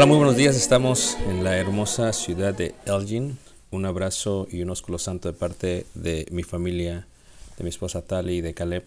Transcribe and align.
Hola, 0.00 0.06
muy 0.06 0.16
buenos 0.16 0.36
días. 0.36 0.56
Estamos 0.56 1.18
en 1.28 1.44
la 1.44 1.58
hermosa 1.58 2.14
ciudad 2.14 2.54
de 2.54 2.74
Elgin. 2.86 3.36
Un 3.70 3.84
abrazo 3.84 4.48
y 4.50 4.62
un 4.62 4.70
ósculo 4.70 4.98
santo 4.98 5.30
de 5.30 5.36
parte 5.36 5.84
de 5.92 6.26
mi 6.30 6.42
familia, 6.42 7.06
de 7.58 7.64
mi 7.64 7.68
esposa 7.68 8.00
Tali 8.00 8.36
y 8.36 8.40
de 8.40 8.54
Caleb, 8.54 8.84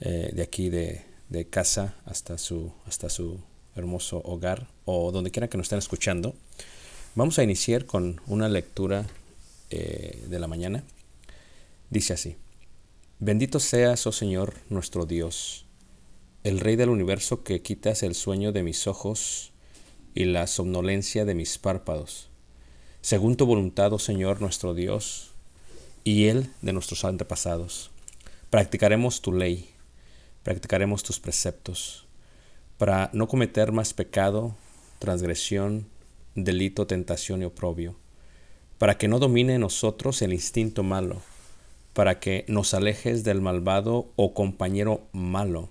eh, 0.00 0.30
de 0.32 0.42
aquí 0.42 0.70
de, 0.70 1.02
de, 1.28 1.44
casa 1.44 1.96
hasta 2.06 2.38
su, 2.38 2.72
hasta 2.86 3.10
su 3.10 3.38
hermoso 3.76 4.22
hogar 4.24 4.66
o 4.86 5.12
donde 5.12 5.30
quiera 5.30 5.48
que 5.48 5.58
nos 5.58 5.66
estén 5.66 5.78
escuchando. 5.80 6.34
Vamos 7.14 7.38
a 7.38 7.42
iniciar 7.42 7.84
con 7.84 8.22
una 8.26 8.48
lectura 8.48 9.06
eh, 9.68 10.24
de 10.26 10.38
la 10.38 10.46
mañana. 10.46 10.84
Dice 11.90 12.14
así, 12.14 12.36
Bendito 13.18 13.60
seas, 13.60 14.06
oh 14.06 14.12
Señor, 14.12 14.54
nuestro 14.70 15.04
Dios, 15.04 15.66
el 16.44 16.60
Rey 16.60 16.76
del 16.76 16.88
universo 16.88 17.44
que 17.44 17.60
quitas 17.60 18.02
el 18.02 18.14
sueño 18.14 18.52
de 18.52 18.62
mis 18.62 18.86
ojos 18.86 19.52
y 20.14 20.24
la 20.24 20.46
somnolencia 20.46 21.24
de 21.24 21.34
mis 21.34 21.58
párpados. 21.58 22.28
Según 23.00 23.36
tu 23.36 23.46
voluntad, 23.46 23.92
oh 23.92 23.98
Señor 23.98 24.40
nuestro 24.40 24.72
Dios, 24.72 25.32
y 26.04 26.26
el 26.26 26.50
de 26.62 26.72
nuestros 26.72 27.04
antepasados. 27.04 27.90
Practicaremos 28.50 29.20
tu 29.20 29.32
ley, 29.32 29.70
practicaremos 30.42 31.02
tus 31.02 31.18
preceptos, 31.18 32.06
para 32.78 33.10
no 33.12 33.26
cometer 33.26 33.72
más 33.72 33.94
pecado, 33.94 34.54
transgresión, 34.98 35.86
delito, 36.34 36.86
tentación 36.86 37.42
y 37.42 37.46
oprobio, 37.46 37.96
para 38.78 38.98
que 38.98 39.08
no 39.08 39.18
domine 39.18 39.54
en 39.54 39.62
nosotros 39.62 40.20
el 40.22 40.32
instinto 40.32 40.82
malo, 40.82 41.22
para 41.94 42.20
que 42.20 42.44
nos 42.48 42.74
alejes 42.74 43.24
del 43.24 43.40
malvado 43.40 44.12
o 44.16 44.34
compañero 44.34 45.02
malo, 45.12 45.70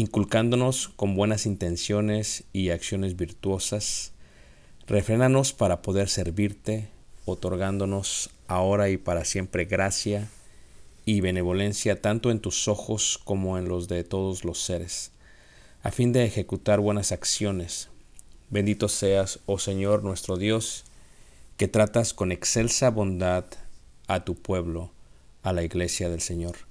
inculcándonos 0.00 0.88
con 0.96 1.14
buenas 1.14 1.44
intenciones 1.44 2.44
y 2.54 2.70
acciones 2.70 3.16
virtuosas. 3.16 4.12
Refrénanos 4.86 5.52
para 5.52 5.82
poder 5.82 6.08
servirte, 6.08 6.88
otorgándonos 7.26 8.30
ahora 8.46 8.88
y 8.88 8.96
para 8.96 9.26
siempre 9.26 9.66
gracia 9.66 10.30
y 11.04 11.20
benevolencia 11.20 12.00
tanto 12.00 12.30
en 12.30 12.40
tus 12.40 12.66
ojos 12.66 13.20
como 13.22 13.58
en 13.58 13.68
los 13.68 13.88
de 13.88 14.02
todos 14.02 14.42
los 14.46 14.62
seres, 14.62 15.12
a 15.82 15.90
fin 15.90 16.12
de 16.12 16.24
ejecutar 16.24 16.80
buenas 16.80 17.12
acciones. 17.12 17.90
Bendito 18.48 18.88
seas, 18.88 19.40
oh 19.44 19.58
Señor 19.58 20.02
nuestro 20.02 20.38
Dios, 20.38 20.84
que 21.58 21.68
tratas 21.68 22.14
con 22.14 22.32
excelsa 22.32 22.88
bondad 22.88 23.44
a 24.08 24.24
tu 24.24 24.34
pueblo, 24.34 24.92
a 25.42 25.52
la 25.52 25.62
iglesia 25.62 26.08
del 26.08 26.22
Señor 26.22 26.70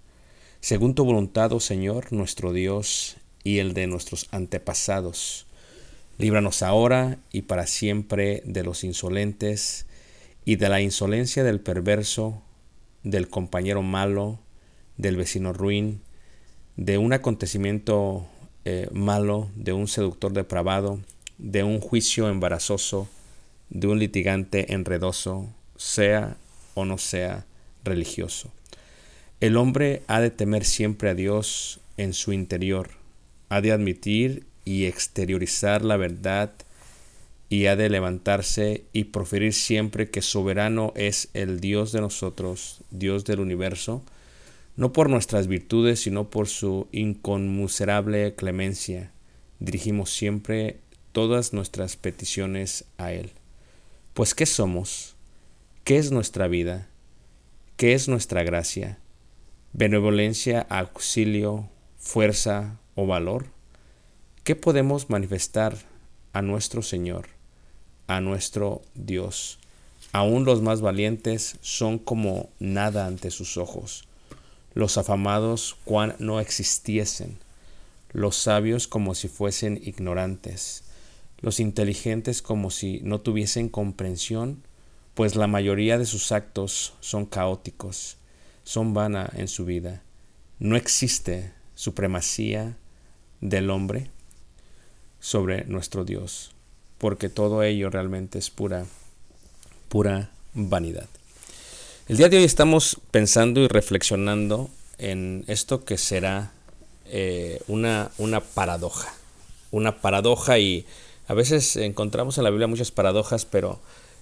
según 0.61 0.93
tu 0.93 1.05
voluntad, 1.05 1.53
oh 1.53 1.61
Señor, 1.61 2.11
nuestro 2.11 2.51
Dios, 2.51 3.15
y 3.43 3.59
el 3.59 3.73
de 3.73 3.87
nuestros 3.87 4.27
antepasados. 4.31 5.45
Líbranos 6.17 6.63
ahora 6.63 7.17
y 7.31 7.43
para 7.43 7.65
siempre 7.65 8.41
de 8.45 8.63
los 8.63 8.83
insolentes 8.83 9.85
y 10.45 10.57
de 10.57 10.69
la 10.69 10.81
insolencia 10.81 11.43
del 11.43 11.59
perverso, 11.59 12.41
del 13.03 13.29
compañero 13.29 13.81
malo, 13.81 14.39
del 14.97 15.15
vecino 15.15 15.53
ruin, 15.53 16.01
de 16.75 16.97
un 16.97 17.13
acontecimiento 17.13 18.27
eh, 18.65 18.89
malo, 18.91 19.49
de 19.55 19.73
un 19.73 19.87
seductor 19.87 20.33
depravado, 20.33 20.99
de 21.37 21.63
un 21.63 21.79
juicio 21.79 22.29
embarazoso, 22.29 23.07
de 23.69 23.87
un 23.87 23.99
litigante 23.99 24.73
enredoso, 24.73 25.47
sea 25.77 26.37
o 26.73 26.85
no 26.85 26.97
sea 26.97 27.45
religioso. 27.83 28.51
El 29.39 29.55
hombre 29.55 30.03
ha 30.07 30.19
de 30.19 30.31
temer 30.31 30.65
siempre 30.65 31.09
a 31.09 31.15
Dios 31.15 31.79
en 31.95 32.13
su 32.13 32.33
interior, 32.33 32.98
ha 33.49 33.61
de 33.61 33.71
admitir 33.71 34.45
y 34.65 34.85
exteriorizar 34.85 35.83
la 35.83 35.97
verdad 35.97 36.53
y 37.49 37.65
ha 37.65 37.75
de 37.75 37.89
levantarse 37.89 38.83
y 38.93 39.05
proferir 39.05 39.53
siempre 39.53 40.09
que 40.09 40.21
soberano 40.21 40.93
es 40.95 41.29
el 41.33 41.59
Dios 41.59 41.91
de 41.91 42.01
nosotros, 42.01 42.81
Dios 42.91 43.25
del 43.25 43.39
universo, 43.39 44.03
no 44.75 44.93
por 44.93 45.09
nuestras 45.09 45.47
virtudes, 45.47 46.01
sino 46.01 46.29
por 46.29 46.47
su 46.47 46.87
inconmuserable 46.91 48.35
clemencia. 48.35 49.11
Dirigimos 49.59 50.11
siempre 50.11 50.79
todas 51.11 51.53
nuestras 51.53 51.97
peticiones 51.97 52.85
a 52.97 53.11
Él. 53.11 53.31
Pues 54.13 54.35
¿qué 54.35 54.45
somos? 54.45 55.15
¿Qué 55.83 55.97
es 55.97 56.11
nuestra 56.11 56.47
vida? 56.47 56.87
¿Qué 57.77 57.93
es 57.93 58.07
nuestra 58.07 58.43
gracia? 58.43 58.99
benevolencia, 59.73 60.65
auxilio, 60.69 61.69
fuerza 61.97 62.78
o 62.99 63.07
valor? 63.07 63.45
¿Qué 64.43 64.55
podemos 64.55 65.09
manifestar 65.09 65.77
a 66.33 66.41
nuestro 66.41 66.81
Señor, 66.81 67.27
a 68.07 68.21
nuestro 68.21 68.81
Dios? 68.95 69.59
Aún 70.11 70.45
los 70.45 70.61
más 70.61 70.81
valientes 70.81 71.57
son 71.61 71.99
como 71.99 72.49
nada 72.59 73.05
ante 73.05 73.31
sus 73.31 73.57
ojos, 73.57 74.07
los 74.73 74.97
afamados 74.97 75.77
cuan 75.85 76.15
no 76.19 76.39
existiesen, 76.39 77.37
los 78.11 78.35
sabios 78.35 78.87
como 78.87 79.15
si 79.15 79.27
fuesen 79.27 79.79
ignorantes, 79.83 80.83
los 81.39 81.59
inteligentes 81.59 82.41
como 82.41 82.71
si 82.71 82.99
no 83.03 83.19
tuviesen 83.21 83.69
comprensión, 83.69 84.63
pues 85.13 85.35
la 85.35 85.47
mayoría 85.47 85.97
de 85.97 86.05
sus 86.05 86.31
actos 86.31 86.93
son 87.01 87.25
caóticos 87.25 88.19
son 88.69 88.93
vana 88.93 89.27
en 89.33 89.47
su 89.47 89.65
vida. 89.65 90.03
No 90.59 90.75
existe 90.75 91.53
supremacía 91.73 92.77
del 93.41 93.69
hombre 93.69 94.09
sobre 95.19 95.65
nuestro 95.65 96.05
Dios, 96.05 96.51
porque 96.97 97.29
todo 97.29 97.63
ello 97.63 97.89
realmente 97.89 98.39
es 98.39 98.49
pura, 98.49 98.85
pura 99.87 100.31
vanidad. 100.53 101.07
El 102.07 102.17
día 102.17 102.29
de 102.29 102.37
hoy 102.37 102.43
estamos 102.43 102.99
pensando 103.11 103.61
y 103.61 103.67
reflexionando 103.67 104.69
en 104.97 105.43
esto 105.47 105.85
que 105.85 105.97
será 105.97 106.51
eh, 107.05 107.61
una, 107.67 108.11
una 108.17 108.41
paradoja. 108.41 109.13
Una 109.71 110.01
paradoja 110.01 110.57
y 110.57 110.85
a 111.27 111.33
veces 111.33 111.75
encontramos 111.75 112.37
en 112.37 112.43
la 112.43 112.49
Biblia 112.49 112.67
muchas 112.67 112.91
paradojas, 112.91 113.45
pero 113.45 113.79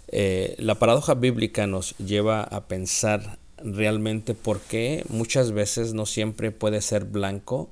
eh, 0.10 0.56
la 0.60 0.76
paradoja 0.76 1.14
bíblica 1.14 1.68
nos 1.68 1.98
lleva 1.98 2.44
a 2.44 2.68
pensar 2.68 3.40
realmente 3.58 4.34
porque 4.36 5.06
muchas 5.10 5.52
veces 5.52 5.94
no 5.94 6.06
siempre 6.06 6.52
puede 6.52 6.82
ser 6.82 7.06
blanco 7.06 7.70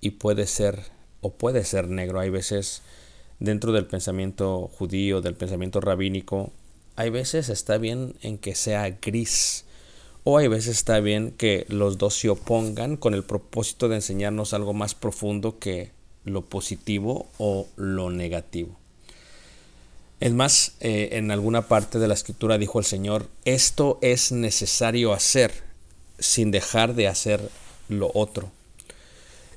y 0.00 0.10
puede 0.10 0.46
ser 0.46 0.80
o 1.20 1.30
puede 1.30 1.64
ser 1.64 1.88
negro. 1.88 2.20
Hay 2.20 2.30
veces 2.30 2.82
dentro 3.38 3.72
del 3.72 3.86
pensamiento 3.86 4.68
judío, 4.68 5.20
del 5.20 5.34
pensamiento 5.34 5.80
rabínico, 5.80 6.52
hay 6.96 7.10
veces 7.10 7.48
está 7.48 7.78
bien 7.78 8.14
en 8.22 8.38
que 8.38 8.54
sea 8.54 8.90
gris 8.90 9.64
o 10.24 10.36
hay 10.36 10.48
veces 10.48 10.76
está 10.76 11.00
bien 11.00 11.32
que 11.32 11.64
los 11.68 11.96
dos 11.96 12.14
se 12.14 12.28
opongan 12.28 12.96
con 12.96 13.14
el 13.14 13.24
propósito 13.24 13.88
de 13.88 13.96
enseñarnos 13.96 14.52
algo 14.52 14.74
más 14.74 14.94
profundo 14.94 15.58
que 15.58 15.92
lo 16.24 16.44
positivo 16.44 17.28
o 17.38 17.66
lo 17.76 18.10
negativo. 18.10 18.76
Es 20.20 20.32
más, 20.32 20.74
eh, 20.80 21.10
en 21.12 21.30
alguna 21.30 21.66
parte 21.66 21.98
de 21.98 22.06
la 22.06 22.12
escritura 22.12 22.58
dijo 22.58 22.78
el 22.78 22.84
Señor, 22.84 23.26
esto 23.46 23.98
es 24.02 24.32
necesario 24.32 25.14
hacer 25.14 25.50
sin 26.18 26.50
dejar 26.50 26.94
de 26.94 27.08
hacer 27.08 27.40
lo 27.88 28.10
otro. 28.12 28.50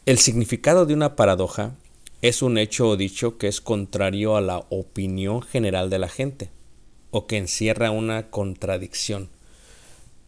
El 0.05 0.17
significado 0.17 0.85
de 0.85 0.93
una 0.93 1.15
paradoja 1.15 1.75
es 2.21 2.41
un 2.41 2.57
hecho 2.57 2.89
o 2.89 2.97
dicho 2.97 3.37
que 3.37 3.47
es 3.47 3.61
contrario 3.61 4.35
a 4.35 4.41
la 4.41 4.65
opinión 4.69 5.41
general 5.41 5.89
de 5.89 5.97
la 5.97 6.09
gente 6.09 6.49
o 7.09 7.25
que 7.25 7.37
encierra 7.37 7.89
una 7.89 8.29
contradicción. 8.29 9.29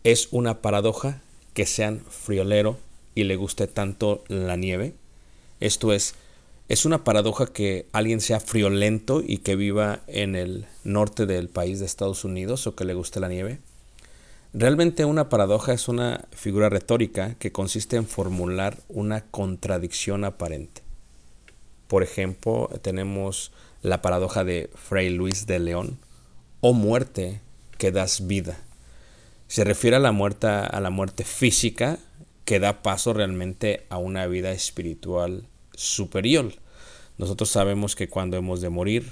Es 0.05 0.29
una 0.31 0.61
paradoja 0.61 1.21
que 1.53 1.65
sean 1.65 1.99
friolero 2.09 2.77
y 3.15 3.25
le 3.25 3.35
guste 3.35 3.67
tanto 3.67 4.23
la 4.29 4.55
nieve. 4.55 4.93
Esto 5.59 5.91
es, 5.91 6.15
es 6.69 6.85
una 6.85 7.03
paradoja 7.03 7.47
que 7.47 7.85
alguien 7.91 8.21
sea 8.21 8.39
friolento 8.39 9.21
y 9.27 9.39
que 9.39 9.57
viva 9.57 10.03
en 10.07 10.37
el 10.37 10.67
norte 10.85 11.25
del 11.25 11.49
país 11.49 11.81
de 11.81 11.85
Estados 11.85 12.23
Unidos 12.23 12.65
o 12.65 12.77
que 12.77 12.85
le 12.85 12.93
guste 12.93 13.19
la 13.19 13.27
nieve. 13.27 13.59
Realmente 14.57 15.03
una 15.03 15.27
paradoja 15.27 15.73
es 15.73 15.89
una 15.89 16.29
figura 16.31 16.69
retórica 16.69 17.35
que 17.39 17.51
consiste 17.51 17.97
en 17.97 18.07
formular 18.07 18.77
una 18.87 19.19
contradicción 19.19 20.23
aparente. 20.23 20.81
Por 21.89 22.03
ejemplo, 22.03 22.69
tenemos 22.81 23.51
la 23.81 24.01
paradoja 24.01 24.45
de 24.45 24.69
Fray 24.73 25.09
Luis 25.09 25.45
de 25.45 25.59
León, 25.59 25.99
o 26.61 26.71
muerte 26.71 27.41
que 27.77 27.91
das 27.91 28.27
vida. 28.27 28.57
Se 29.49 29.65
refiere 29.65 29.97
a 29.97 29.99
la 29.99 30.13
muerte, 30.13 30.47
a 30.47 30.79
la 30.79 30.89
muerte 30.89 31.25
física 31.25 31.99
que 32.45 32.61
da 32.61 32.81
paso 32.81 33.11
realmente 33.11 33.85
a 33.89 33.97
una 33.97 34.25
vida 34.25 34.53
espiritual 34.53 35.43
superior. 35.73 36.53
Nosotros 37.17 37.49
sabemos 37.49 37.97
que 37.97 38.07
cuando 38.07 38.37
hemos 38.37 38.61
de 38.61 38.69
morir 38.69 39.11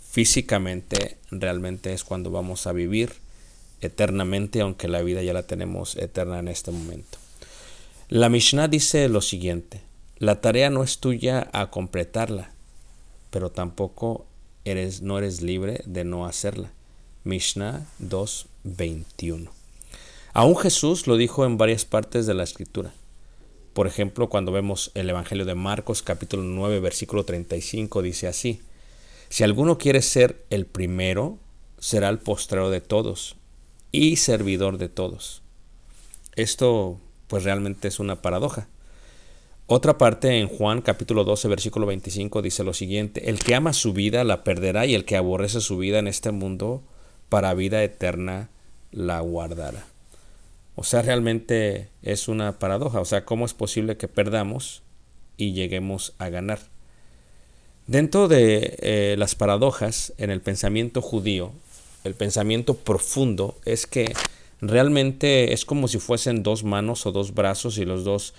físicamente, 0.00 1.18
realmente 1.30 1.92
es 1.92 2.04
cuando 2.04 2.30
vamos 2.30 2.66
a 2.66 2.72
vivir 2.72 3.25
eternamente, 3.80 4.60
aunque 4.60 4.88
la 4.88 5.02
vida 5.02 5.22
ya 5.22 5.32
la 5.32 5.46
tenemos 5.46 5.96
eterna 5.96 6.38
en 6.38 6.48
este 6.48 6.70
momento. 6.70 7.18
La 8.08 8.28
Mishnah 8.28 8.68
dice 8.68 9.08
lo 9.08 9.20
siguiente, 9.20 9.80
la 10.18 10.40
tarea 10.40 10.70
no 10.70 10.82
es 10.82 10.98
tuya 10.98 11.48
a 11.52 11.70
completarla, 11.70 12.50
pero 13.30 13.50
tampoco 13.50 14.26
eres, 14.64 15.02
no 15.02 15.18
eres 15.18 15.42
libre 15.42 15.82
de 15.86 16.04
no 16.04 16.26
hacerla. 16.26 16.72
Mishnah 17.24 17.86
2.21. 18.00 19.48
Aún 20.32 20.56
Jesús 20.56 21.06
lo 21.06 21.16
dijo 21.16 21.44
en 21.44 21.58
varias 21.58 21.84
partes 21.84 22.26
de 22.26 22.34
la 22.34 22.44
escritura. 22.44 22.92
Por 23.72 23.86
ejemplo, 23.86 24.28
cuando 24.28 24.52
vemos 24.52 24.90
el 24.94 25.10
Evangelio 25.10 25.44
de 25.44 25.54
Marcos 25.54 26.02
capítulo 26.02 26.42
9 26.44 26.80
versículo 26.80 27.24
35 27.24 28.02
dice 28.02 28.28
así, 28.28 28.60
si 29.28 29.44
alguno 29.44 29.76
quiere 29.76 30.02
ser 30.02 30.44
el 30.50 30.66
primero, 30.66 31.38
será 31.78 32.08
el 32.08 32.18
postrero 32.18 32.70
de 32.70 32.80
todos 32.80 33.36
y 33.92 34.16
servidor 34.16 34.78
de 34.78 34.88
todos. 34.88 35.42
Esto 36.34 36.98
pues 37.28 37.44
realmente 37.44 37.88
es 37.88 37.98
una 37.98 38.22
paradoja. 38.22 38.68
Otra 39.66 39.98
parte 39.98 40.38
en 40.38 40.48
Juan 40.48 40.80
capítulo 40.80 41.24
12 41.24 41.48
versículo 41.48 41.86
25 41.86 42.40
dice 42.40 42.62
lo 42.62 42.72
siguiente, 42.72 43.28
el 43.28 43.40
que 43.40 43.54
ama 43.54 43.72
su 43.72 43.92
vida 43.92 44.22
la 44.22 44.44
perderá 44.44 44.86
y 44.86 44.94
el 44.94 45.04
que 45.04 45.16
aborrece 45.16 45.60
su 45.60 45.76
vida 45.78 45.98
en 45.98 46.06
este 46.06 46.30
mundo 46.30 46.82
para 47.28 47.54
vida 47.54 47.82
eterna 47.82 48.48
la 48.92 49.20
guardará. 49.20 49.86
O 50.76 50.84
sea, 50.84 51.02
realmente 51.02 51.88
es 52.02 52.28
una 52.28 52.58
paradoja. 52.58 53.00
O 53.00 53.04
sea, 53.04 53.24
¿cómo 53.24 53.46
es 53.46 53.54
posible 53.54 53.96
que 53.96 54.08
perdamos 54.08 54.82
y 55.36 55.52
lleguemos 55.52 56.14
a 56.18 56.28
ganar? 56.28 56.60
Dentro 57.86 58.28
de 58.28 58.76
eh, 58.80 59.16
las 59.18 59.34
paradojas 59.34 60.12
en 60.18 60.30
el 60.30 60.42
pensamiento 60.42 61.00
judío, 61.00 61.52
el 62.06 62.14
pensamiento 62.14 62.74
profundo 62.74 63.58
es 63.64 63.86
que 63.86 64.14
realmente 64.60 65.52
es 65.52 65.64
como 65.64 65.88
si 65.88 65.98
fuesen 65.98 66.42
dos 66.42 66.64
manos 66.64 67.06
o 67.06 67.12
dos 67.12 67.34
brazos 67.34 67.78
y 67.78 67.84
los 67.84 68.04
dos 68.04 68.34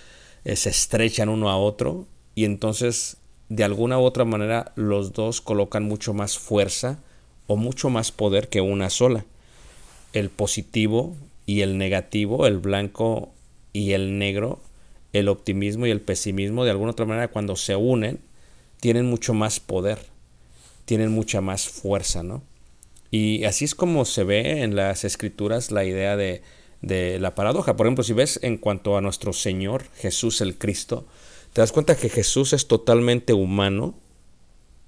eh, 0.46 0.56
se 0.56 0.70
estrechan 0.70 1.30
uno 1.30 1.50
a 1.50 1.58
otro 1.58 2.06
y 2.36 2.46
entonces 2.46 3.18
de 3.50 3.64
alguna 3.64 4.00
u 4.00 4.04
otra 4.04 4.26
manera 4.26 4.72
los 4.76 5.14
dos 5.14 5.42
colocan 5.42 5.84
mucho 5.84 6.14
más 6.14 6.38
fuerza 6.38 7.00
o 7.48 7.56
mucho 7.56 7.90
más 7.90 8.12
poder 8.12 8.50
que 8.50 8.62
una 8.62 8.90
sola. 8.90 9.26
El 10.14 10.30
positivo 10.30 11.16
y 11.46 11.62
el 11.62 11.78
negativo, 11.78 12.46
el 12.46 12.58
blanco 12.58 13.32
y 13.74 13.94
el 13.94 14.18
negro, 14.18 14.60
el 15.14 15.30
optimismo 15.30 15.86
y 15.86 15.92
el 15.92 16.02
pesimismo, 16.02 16.66
de 16.66 16.72
alguna 16.72 16.92
otra 16.92 17.06
manera 17.06 17.30
cuando 17.30 17.56
se 17.56 17.76
unen, 17.76 18.20
tienen 18.80 19.06
mucho 19.06 19.34
más 19.34 19.60
poder, 19.60 20.00
tienen 20.86 21.12
mucha 21.12 21.42
más 21.42 21.68
fuerza, 21.68 22.24
¿no? 22.24 22.44
Y 23.12 23.46
así 23.46 23.66
es 23.66 23.76
como 23.76 24.06
se 24.06 24.24
ve 24.24 24.64
en 24.64 24.76
las 24.76 25.04
escrituras 25.04 25.72
la 25.72 25.86
idea 25.86 26.18
de, 26.18 26.42
de 26.82 27.20
la 27.20 27.36
paradoja. 27.36 27.76
Por 27.76 27.86
ejemplo, 27.86 28.04
si 28.04 28.14
ves 28.14 28.40
en 28.44 28.58
cuanto 28.58 28.98
a 28.98 29.02
nuestro 29.02 29.34
Señor 29.34 29.86
Jesús 29.96 30.42
el 30.42 30.58
Cristo, 30.58 31.08
te 31.54 31.62
das 31.62 31.72
cuenta 31.72 31.96
que 31.96 32.10
Jesús 32.10 32.54
es 32.54 32.68
totalmente 32.68 33.34
humano 33.34 33.96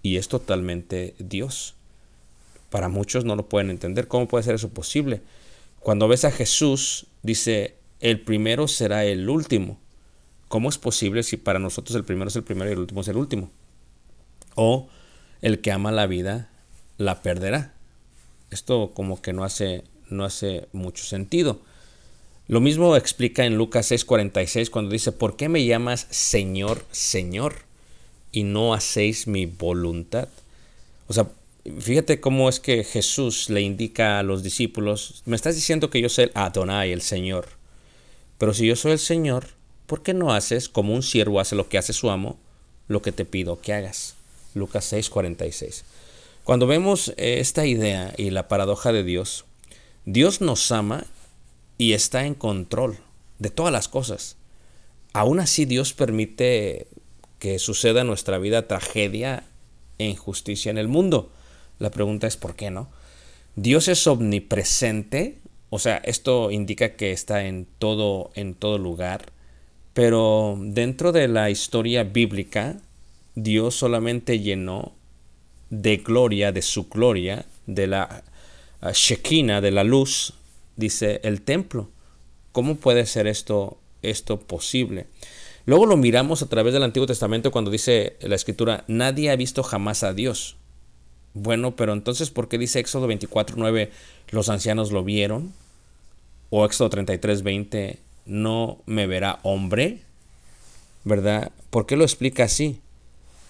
y 0.01 0.18
es 0.18 0.27
totalmente 0.27 1.16
Dios. 1.19 1.75
Para 2.69 2.89
muchos 2.89 3.25
no 3.25 3.36
lo 3.36 3.50
pueden 3.50 3.69
entender. 3.69 4.07
¿Cómo 4.07 4.27
puede 4.27 4.44
ser 4.44 4.56
eso 4.56 4.69
posible? 4.69 5.22
Cuando 5.80 6.07
ves 6.07 6.25
a 6.25 6.31
Jesús, 6.31 7.07
dice, 7.24 7.75
el 8.00 8.22
primero 8.22 8.68
será 8.68 9.06
el 9.06 9.30
último. 9.30 9.80
¿Cómo 10.48 10.69
es 10.69 10.77
posible 10.77 11.24
si 11.24 11.38
para 11.38 11.60
nosotros 11.60 11.95
el 11.95 12.04
primero 12.04 12.27
es 12.27 12.36
el 12.36 12.44
primero 12.44 12.69
y 12.69 12.74
el 12.74 12.80
último 12.80 13.01
es 13.01 13.07
el 13.07 13.18
último? 13.18 13.51
O 14.56 14.89
el 15.42 15.62
que 15.62 15.72
ama 15.72 15.92
la 15.92 16.07
vida 16.07 16.50
la 16.98 17.22
perderá. 17.22 17.74
Esto 18.51 18.92
como 18.94 19.22
que 19.22 19.34
no 19.34 19.44
hace, 19.44 19.84
no 20.10 20.25
hace 20.25 20.68
mucho 20.74 21.04
sentido. 21.04 21.60
Lo 22.48 22.62
mismo 22.62 22.96
explica 22.96 23.46
en 23.46 23.57
Lucas 23.57 23.92
6:46 23.92 24.72
cuando 24.72 24.92
dice, 24.92 25.12
¿por 25.12 25.36
qué 25.36 25.50
me 25.50 25.66
llamas 25.66 26.07
Señor, 26.10 26.84
Señor 26.92 27.57
y 28.31 28.44
no 28.44 28.74
hacéis 28.74 29.28
mi 29.28 29.46
voluntad? 29.46 30.30
O 31.07 31.13
sea, 31.13 31.28
fíjate 31.80 32.19
cómo 32.19 32.50
es 32.50 32.60
que 32.60 32.84
Jesús 32.84 33.50
le 33.51 33.62
indica 33.62 34.18
a 34.18 34.24
los 34.24 34.42
discípulos, 34.42 35.22
me 35.25 35.36
estás 35.36 35.56
diciendo 35.56 35.92
que 35.92 36.01
yo 36.01 36.10
soy 36.10 36.25
el 36.25 36.31
Adonai, 36.34 36.92
el 36.92 37.01
Señor, 37.01 37.50
pero 38.40 38.54
si 38.56 38.66
yo 38.66 38.75
soy 38.75 38.94
el 38.94 39.00
Señor, 39.00 39.50
¿por 39.86 40.01
qué 40.01 40.16
no 40.16 40.34
haces 40.34 40.69
como 40.69 40.96
un 40.96 41.04
siervo 41.04 41.40
hace 41.40 41.56
lo 41.56 41.69
que 41.69 41.78
hace 41.78 41.94
su 41.94 42.10
amo, 42.10 42.40
lo 42.88 43.01
que 43.04 43.12
te 43.12 43.25
pido 43.25 43.62
que 43.62 43.74
hagas? 43.74 44.16
Lucas 44.56 44.92
6:46. 44.92 45.84
Cuando 46.50 46.66
vemos 46.66 47.13
esta 47.18 47.68
idea 47.68 48.12
y 48.18 48.31
la 48.31 48.48
paradoja 48.48 48.92
de 48.92 49.04
Dios, 49.04 49.46
Dios 50.06 50.42
nos 50.42 50.72
ama 50.72 51.06
y 51.78 51.94
está 51.94 52.25
en 52.25 52.34
control 52.34 52.98
de 53.38 53.51
todas 53.51 53.72
las 53.72 53.88
cosas. 53.88 54.36
Aún 55.13 55.40
así 55.40 55.66
Dios 55.66 55.94
permite 55.94 56.88
que 57.38 57.60
suceda 57.60 58.01
en 58.01 58.07
nuestra 58.07 58.40
vida 58.40 58.68
tragedia 58.68 59.44
e 60.00 60.07
injusticia 60.07 60.72
en 60.72 60.80
el 60.80 60.88
mundo. 60.88 61.31
La 61.78 61.92
pregunta 61.92 62.25
es 62.25 62.36
¿por 62.36 62.56
qué 62.56 62.72
no? 62.72 62.90
Dios 63.56 63.88
es 63.88 64.08
omnipresente, 64.08 65.38
o 65.70 65.77
sea, 65.77 65.98
esto 65.98 66.50
indica 66.50 66.96
que 66.96 67.12
está 67.12 67.46
en 67.46 67.68
todo 67.77 68.32
en 68.34 68.56
todo 68.56 68.79
lugar, 68.79 69.34
pero 69.94 70.58
dentro 70.60 71.12
de 71.12 71.27
la 71.27 71.51
historia 71.51 72.06
bíblica 72.06 72.77
Dios 73.36 73.75
solamente 73.75 74.39
llenó 74.39 74.96
de 75.70 75.98
gloria, 75.98 76.52
de 76.52 76.62
su 76.62 76.90
gloria, 76.90 77.46
de 77.66 77.88
la 77.88 78.24
uh, 78.82 78.90
Shekinah, 78.92 79.62
de 79.62 79.72
la 79.72 79.84
luz 79.84 80.34
dice 80.76 81.20
el 81.24 81.42
templo. 81.42 81.90
¿Cómo 82.52 82.76
puede 82.76 83.06
ser 83.06 83.28
esto, 83.28 83.78
esto 84.02 84.40
posible? 84.40 85.08
Luego 85.66 85.86
lo 85.86 85.98
miramos 85.98 86.42
a 86.42 86.48
través 86.48 86.74
del 86.74 86.84
Antiguo 86.84 87.06
Testamento 87.06 87.52
cuando 87.52 87.70
dice 87.70 88.18
la 88.22 88.36
escritura, 88.36 88.86
nadie 88.88 89.30
ha 89.30 89.36
visto 89.36 89.62
jamás 89.62 90.04
a 90.04 90.14
Dios. 90.14 90.56
Bueno, 91.36 91.76
pero 91.76 91.94
entonces, 91.94 92.32
¿por 92.32 92.48
qué 92.48 92.58
dice 92.58 92.80
Éxodo 92.80 93.08
24.9, 93.08 93.90
los 94.32 94.50
ancianos 94.50 94.92
lo 94.92 95.04
vieron? 95.04 95.54
O 96.50 96.66
Éxodo 96.66 96.90
33.20, 96.90 97.98
no 98.26 98.80
me 98.88 99.06
verá 99.06 99.40
hombre? 99.44 100.02
¿Verdad? 101.04 101.52
¿Por 101.70 101.86
qué 101.86 101.96
lo 101.96 102.04
explica 102.04 102.46
así? 102.46 102.80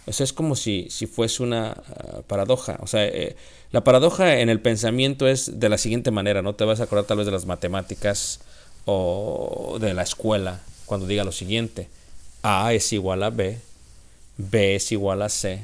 Es 0.06 0.34
como 0.34 0.56
si, 0.56 0.88
si 0.90 1.06
fuese 1.06 1.44
una 1.44 1.72
ah, 1.72 2.22
paradoja. 2.28 2.78
O 2.82 2.88
sea, 2.88 3.06
eh, 3.06 3.36
la 3.72 3.84
paradoja 3.84 4.40
en 4.40 4.50
el 4.50 4.60
pensamiento 4.60 5.28
es 5.28 5.60
de 5.60 5.70
la 5.70 5.78
siguiente 5.78 6.12
manera, 6.12 6.42
¿no? 6.42 6.56
Te 6.56 6.66
vas 6.66 6.80
a 6.80 6.84
acordar 6.84 7.06
tal 7.06 7.18
vez 7.18 7.26
de 7.26 7.32
las 7.32 7.46
matemáticas 7.46 8.40
o 8.86 9.78
de 9.80 9.94
la 9.94 10.04
escuela 10.04 10.62
cuando 10.86 11.06
diga 11.06 11.24
lo 11.24 11.32
siguiente. 11.32 11.88
A 12.42 12.74
es 12.74 12.92
igual 12.94 13.22
a 13.24 13.30
B, 13.30 13.60
B 14.38 14.76
es 14.76 14.92
igual 14.92 15.22
a 15.22 15.30
C, 15.30 15.64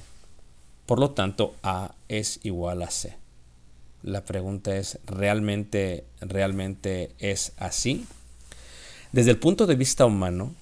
por 0.85 0.99
lo 0.99 1.11
tanto 1.11 1.55
A 1.63 1.95
es 2.09 2.39
igual 2.43 2.83
a 2.83 2.91
C. 2.91 3.15
La 4.03 4.23
pregunta 4.23 4.75
es, 4.77 4.99
¿realmente, 5.07 6.03
realmente 6.21 7.09
es 7.17 7.53
así? 7.57 8.05
Desde 9.11 9.31
el 9.31 9.39
punto 9.39 9.65
de 9.65 9.75
vista 9.75 10.05
humano, 10.05 10.53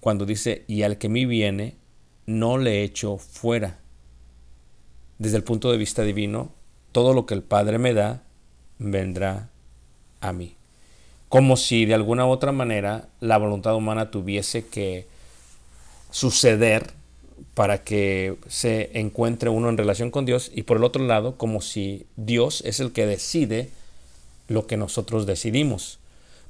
cuando 0.00 0.26
dice, 0.26 0.64
y 0.66 0.82
al 0.82 0.98
que 0.98 1.08
mí 1.08 1.26
viene, 1.26 1.76
no 2.26 2.58
le 2.58 2.82
echo 2.82 3.18
fuera. 3.18 3.78
Desde 5.18 5.36
el 5.36 5.44
punto 5.44 5.70
de 5.72 5.78
vista 5.78 6.02
divino, 6.02 6.50
todo 6.92 7.14
lo 7.14 7.26
que 7.26 7.34
el 7.34 7.42
Padre 7.42 7.78
me 7.78 7.94
da 7.94 8.22
vendrá 8.78 9.48
a 10.20 10.32
mí. 10.32 10.56
Como 11.28 11.56
si 11.56 11.86
de 11.86 11.94
alguna 11.94 12.26
u 12.26 12.30
otra 12.30 12.52
manera 12.52 13.08
la 13.20 13.38
voluntad 13.38 13.74
humana 13.74 14.10
tuviese 14.10 14.66
que 14.66 15.06
suceder 16.10 16.92
para 17.54 17.82
que 17.82 18.36
se 18.48 18.98
encuentre 18.98 19.50
uno 19.50 19.68
en 19.68 19.76
relación 19.76 20.10
con 20.10 20.24
Dios 20.24 20.50
y 20.54 20.62
por 20.62 20.76
el 20.76 20.84
otro 20.84 21.04
lado 21.04 21.36
como 21.36 21.60
si 21.60 22.06
Dios 22.16 22.62
es 22.64 22.80
el 22.80 22.92
que 22.92 23.06
decide 23.06 23.70
lo 24.48 24.66
que 24.66 24.76
nosotros 24.76 25.26
decidimos. 25.26 25.98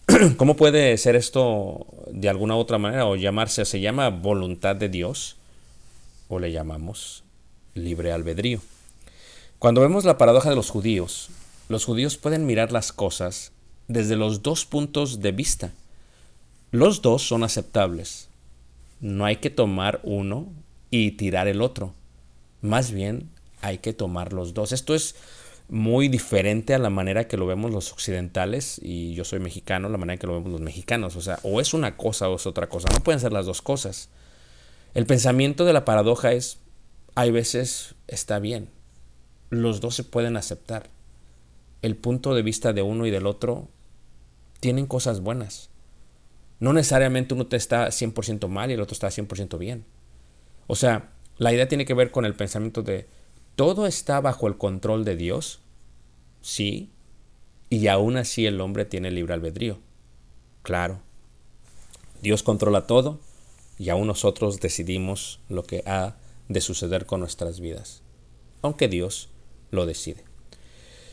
¿Cómo 0.36 0.56
puede 0.56 0.96
ser 0.98 1.16
esto 1.16 1.86
de 2.10 2.28
alguna 2.28 2.56
u 2.56 2.58
otra 2.58 2.78
manera 2.78 3.06
o 3.06 3.16
llamarse, 3.16 3.64
se 3.64 3.80
llama 3.80 4.10
voluntad 4.10 4.76
de 4.76 4.88
Dios? 4.88 5.36
O 6.28 6.38
le 6.38 6.52
llamamos 6.52 7.24
libre 7.74 8.12
albedrío. 8.12 8.60
Cuando 9.58 9.80
vemos 9.80 10.04
la 10.04 10.18
paradoja 10.18 10.50
de 10.50 10.56
los 10.56 10.70
judíos, 10.70 11.30
los 11.68 11.84
judíos 11.84 12.16
pueden 12.16 12.46
mirar 12.46 12.72
las 12.72 12.92
cosas 12.92 13.52
desde 13.88 14.16
los 14.16 14.42
dos 14.42 14.64
puntos 14.64 15.20
de 15.20 15.32
vista. 15.32 15.72
Los 16.70 17.02
dos 17.02 17.22
son 17.22 17.42
aceptables. 17.42 18.28
No 19.00 19.24
hay 19.24 19.36
que 19.36 19.50
tomar 19.50 20.00
uno 20.02 20.46
y 20.90 21.12
tirar 21.12 21.48
el 21.48 21.62
otro. 21.62 21.92
Más 22.62 22.90
bien 22.90 23.30
hay 23.60 23.78
que 23.78 23.92
tomar 23.92 24.32
los 24.32 24.54
dos. 24.54 24.72
Esto 24.72 24.94
es 24.94 25.14
muy 25.68 26.08
diferente 26.08 26.74
a 26.74 26.78
la 26.78 26.90
manera 26.90 27.26
que 27.26 27.36
lo 27.36 27.46
vemos 27.46 27.72
los 27.72 27.92
occidentales, 27.92 28.80
y 28.82 29.14
yo 29.14 29.24
soy 29.24 29.40
mexicano, 29.40 29.88
la 29.88 29.98
manera 29.98 30.18
que 30.18 30.26
lo 30.26 30.34
vemos 30.34 30.52
los 30.52 30.60
mexicanos. 30.60 31.16
O 31.16 31.20
sea, 31.20 31.38
o 31.42 31.60
es 31.60 31.74
una 31.74 31.96
cosa 31.96 32.28
o 32.28 32.36
es 32.36 32.46
otra 32.46 32.68
cosa. 32.68 32.88
No 32.92 33.02
pueden 33.02 33.20
ser 33.20 33.32
las 33.32 33.46
dos 33.46 33.62
cosas. 33.62 34.08
El 34.96 35.04
pensamiento 35.04 35.66
de 35.66 35.74
la 35.74 35.84
paradoja 35.84 36.32
es, 36.32 36.56
hay 37.14 37.30
veces 37.30 37.96
está 38.06 38.38
bien, 38.38 38.70
los 39.50 39.82
dos 39.82 39.94
se 39.94 40.04
pueden 40.04 40.38
aceptar. 40.38 40.88
El 41.82 41.96
punto 41.96 42.34
de 42.34 42.40
vista 42.40 42.72
de 42.72 42.80
uno 42.80 43.04
y 43.04 43.10
del 43.10 43.26
otro 43.26 43.68
tienen 44.58 44.86
cosas 44.86 45.20
buenas. 45.20 45.68
No 46.60 46.72
necesariamente 46.72 47.34
uno 47.34 47.46
está 47.50 47.88
100% 47.88 48.48
mal 48.48 48.70
y 48.70 48.72
el 48.72 48.80
otro 48.80 48.94
está 48.94 49.08
100% 49.08 49.58
bien. 49.58 49.84
O 50.66 50.76
sea, 50.76 51.12
La 51.36 51.52
idea 51.52 51.68
tiene 51.68 51.84
que 51.84 51.92
ver 51.92 52.10
con 52.10 52.24
el 52.24 52.34
pensamiento 52.34 52.82
de 52.82 53.06
todo 53.54 53.86
está 53.86 54.22
bajo 54.22 54.46
el 54.46 54.56
control 54.56 55.04
de 55.04 55.16
Dios, 55.16 55.60
sí, 56.40 56.90
y 57.68 57.88
aún 57.88 58.16
así 58.16 58.46
el 58.46 58.62
hombre 58.62 58.86
tiene 58.86 59.10
libre 59.10 59.34
albedrío. 59.34 59.78
Claro, 60.62 61.02
Dios 62.22 62.42
controla 62.42 62.86
todo 62.86 63.20
y 63.78 63.90
aún 63.90 64.06
nosotros 64.06 64.60
decidimos 64.60 65.40
lo 65.48 65.64
que 65.64 65.82
ha 65.86 66.16
de 66.48 66.60
suceder 66.60 67.06
con 67.06 67.20
nuestras 67.20 67.60
vidas, 67.60 68.02
aunque 68.62 68.88
Dios 68.88 69.28
lo 69.70 69.86
decide. 69.86 70.24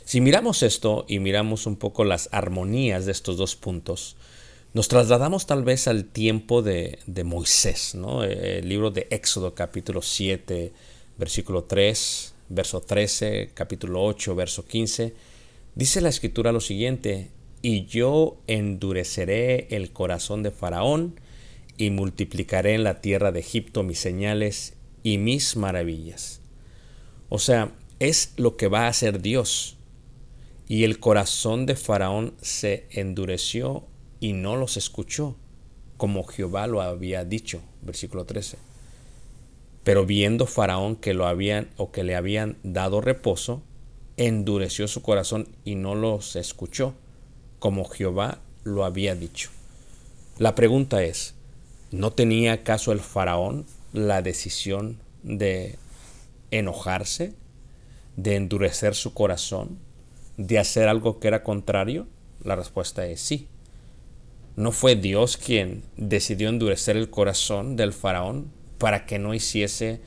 Si 0.05 0.21
miramos 0.21 0.63
esto 0.63 1.05
y 1.07 1.19
miramos 1.19 1.65
un 1.65 1.77
poco 1.77 2.03
las 2.03 2.29
armonías 2.31 3.05
de 3.05 3.11
estos 3.11 3.37
dos 3.37 3.55
puntos, 3.55 4.17
nos 4.73 4.87
trasladamos 4.87 5.45
tal 5.45 5.63
vez 5.63 5.87
al 5.87 6.05
tiempo 6.05 6.61
de, 6.61 6.99
Moisés, 7.23 7.95
¿no? 7.95 8.23
el 8.23 8.67
libro 8.67 8.91
de 8.91 9.07
Éxodo 9.11 9.53
capítulo 9.53 10.01
7, 10.01 10.73
versículo 11.17 11.65
3, 11.65 12.33
verso 12.49 12.81
13, 12.81 13.51
capítulo 13.53 14.03
8, 14.03 14.35
verso 14.35 14.65
15. 14.65 15.13
Dice 15.75 16.01
la 16.01 16.09
escritura 16.09 16.51
lo 16.51 16.59
siguiente, 16.59 17.29
y 17.61 17.85
yo 17.85 18.37
endureceré 18.47 19.67
el 19.69 19.91
corazón 19.91 20.43
de 20.43 20.51
Faraón 20.51 21.19
y 21.77 21.89
multiplicaré 21.89 22.75
en 22.75 22.83
la 22.83 23.01
tierra 23.01 23.31
de 23.31 23.39
Egipto 23.39 23.83
mis 23.83 23.99
señales 23.99 24.73
y 25.03 25.17
mis 25.17 25.55
maravillas. 25.55 26.41
O 27.29 27.39
sea, 27.39 27.73
es 27.99 28.33
lo 28.37 28.57
que 28.57 28.67
va 28.67 28.85
a 28.85 28.89
hacer 28.89 29.21
Dios. 29.21 29.77
Y 30.67 30.83
el 30.83 30.99
corazón 30.99 31.65
de 31.65 31.75
Faraón 31.75 32.33
se 32.41 32.87
endureció 32.91 33.85
y 34.19 34.33
no 34.33 34.55
los 34.55 34.77
escuchó, 34.77 35.35
como 35.97 36.23
Jehová 36.23 36.67
lo 36.67 36.81
había 36.81 37.25
dicho, 37.25 37.61
versículo 37.81 38.25
13. 38.25 38.57
Pero 39.83 40.05
viendo 40.05 40.45
Faraón 40.45 40.95
que 40.95 41.13
lo 41.13 41.27
habían 41.27 41.69
o 41.77 41.91
que 41.91 42.03
le 42.03 42.15
habían 42.15 42.57
dado 42.63 43.01
reposo, 43.01 43.61
endureció 44.15 44.87
su 44.87 45.01
corazón 45.01 45.49
y 45.65 45.75
no 45.75 45.95
los 45.95 46.35
escuchó, 46.35 46.93
como 47.59 47.85
Jehová 47.85 48.39
lo 48.63 48.85
había 48.85 49.15
dicho. 49.15 49.49
La 50.37 50.55
pregunta 50.55 51.03
es, 51.03 51.35
¿no 51.93 52.11
tenía 52.11 52.53
acaso 52.53 52.91
el 52.91 53.01
faraón 53.01 53.67
la 53.93 54.23
decisión 54.23 54.97
de 55.21 55.77
enojarse, 56.49 57.35
de 58.17 58.35
endurecer 58.35 58.95
su 58.95 59.13
corazón, 59.13 59.77
de 60.37 60.57
hacer 60.57 60.87
algo 60.87 61.19
que 61.19 61.27
era 61.27 61.43
contrario? 61.43 62.07
La 62.43 62.55
respuesta 62.55 63.05
es 63.05 63.21
sí. 63.21 63.47
¿No 64.55 64.71
fue 64.71 64.95
Dios 64.95 65.37
quien 65.37 65.83
decidió 65.95 66.49
endurecer 66.49 66.97
el 66.97 67.11
corazón 67.11 67.75
del 67.75 67.93
faraón 67.93 68.51
para 68.79 69.05
que 69.05 69.19
no 69.19 69.35
hiciese 69.35 70.01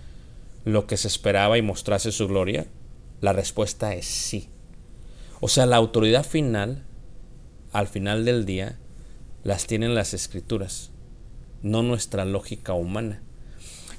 lo 0.64 0.88
que 0.88 0.96
se 0.96 1.06
esperaba 1.06 1.56
y 1.56 1.62
mostrase 1.62 2.10
su 2.10 2.26
gloria? 2.26 2.66
La 3.20 3.32
respuesta 3.32 3.94
es 3.94 4.06
sí. 4.06 4.48
O 5.38 5.46
sea, 5.46 5.66
la 5.66 5.76
autoridad 5.76 6.26
final, 6.26 6.84
al 7.70 7.86
final 7.86 8.24
del 8.24 8.44
día, 8.44 8.76
las 9.44 9.68
tienen 9.68 9.94
las 9.94 10.14
escrituras, 10.14 10.90
no 11.66 11.82
nuestra 11.82 12.24
lógica 12.24 12.72
humana. 12.72 13.20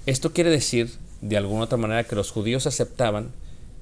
Esto 0.05 0.31
quiere 0.31 0.49
decir, 0.49 0.89
de 1.21 1.37
alguna 1.37 1.65
otra 1.65 1.77
manera, 1.77 2.05
que 2.05 2.15
los 2.15 2.31
judíos 2.31 2.65
aceptaban 2.65 3.31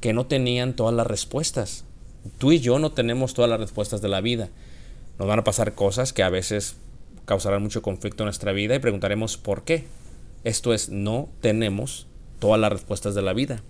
que 0.02 0.12
no 0.12 0.26
tenían 0.26 0.76
todas 0.76 0.94
las 0.94 1.08
respuestas. 1.08 1.86
Tú 2.40 2.52
y 2.52 2.60
yo 2.60 2.80
no 2.80 2.92
tenemos 2.92 3.34
todas 3.34 3.50
las 3.50 3.60
respuestas 3.60 4.02
de 4.02 4.08
la 4.08 4.22
vida. 4.22 4.50
Nos 5.20 5.28
van 5.28 5.40
a 5.40 5.44
pasar 5.44 5.76
cosas 5.76 6.14
que 6.14 6.24
a 6.24 6.30
veces 6.30 6.78
causarán 7.26 7.62
mucho 7.62 7.82
conflicto 7.82 8.24
en 8.24 8.26
nuestra 8.26 8.52
vida 8.52 8.76
y 8.76 8.80
preguntaremos 8.80 9.38
por 9.38 9.64
qué. 9.64 9.86
Esto 10.44 10.74
es, 10.74 10.90
no 10.90 11.30
tenemos 11.42 12.08
todas 12.40 12.60
las 12.60 12.72
respuestas 12.72 13.14
de 13.16 13.22
la 13.22 13.34
vida. 13.34 13.62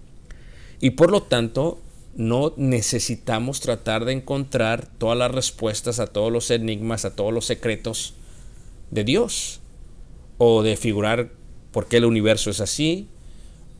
Y 0.80 0.92
por 0.92 1.12
lo 1.12 1.24
tanto, 1.24 1.80
no 2.16 2.54
necesitamos 2.56 3.60
tratar 3.60 4.06
de 4.06 4.14
encontrar 4.14 4.88
todas 4.98 5.18
las 5.18 5.32
respuestas 5.32 6.00
a 6.00 6.08
todos 6.08 6.32
los 6.32 6.52
enigmas, 6.52 7.04
a 7.04 7.16
todos 7.16 7.34
los 7.34 7.46
secretos 7.46 8.14
de 8.92 9.04
Dios. 9.04 9.62
O 10.38 10.64
de 10.64 10.78
figurar 10.78 11.32
por 11.72 11.88
qué 11.88 11.98
el 11.98 12.06
universo 12.06 12.50
es 12.50 12.62
así, 12.62 13.08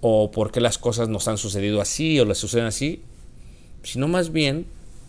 o 0.02 0.30
por 0.32 0.52
qué 0.52 0.62
las 0.62 0.78
cosas 0.78 1.10
nos 1.10 1.28
han 1.28 1.38
sucedido 1.38 1.82
así 1.82 2.20
o 2.20 2.26
les 2.26 2.38
suceden 2.38 2.68
así, 2.68 3.02
sino 3.84 4.08
más 4.08 4.32
bien 4.32 4.68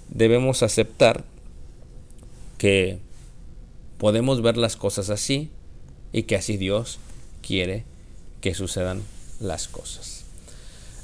debemos 0.09 0.63
aceptar 0.63 1.25
que 2.59 2.99
podemos 3.99 4.41
ver 4.41 4.57
las 4.57 4.77
cosas 4.77 5.11
así 5.11 5.51
y 6.13 6.23
que 6.23 6.37
así 6.37 6.57
Dios 6.57 6.99
quiere 7.43 7.85
que 8.41 8.55
sucedan 8.55 9.03
las 9.41 9.69
cosas. 9.69 10.25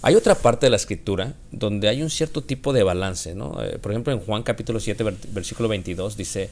Hay 0.00 0.14
otra 0.14 0.34
parte 0.34 0.66
de 0.66 0.70
la 0.70 0.76
escritura 0.76 1.34
donde 1.50 1.88
hay 1.88 2.02
un 2.02 2.10
cierto 2.10 2.42
tipo 2.42 2.72
de 2.72 2.82
balance, 2.82 3.34
¿no? 3.34 3.62
Eh, 3.62 3.78
por 3.78 3.92
ejemplo, 3.92 4.12
en 4.12 4.20
Juan 4.20 4.42
capítulo 4.42 4.80
7, 4.80 5.04
versículo 5.32 5.68
22 5.68 6.16
dice, 6.16 6.48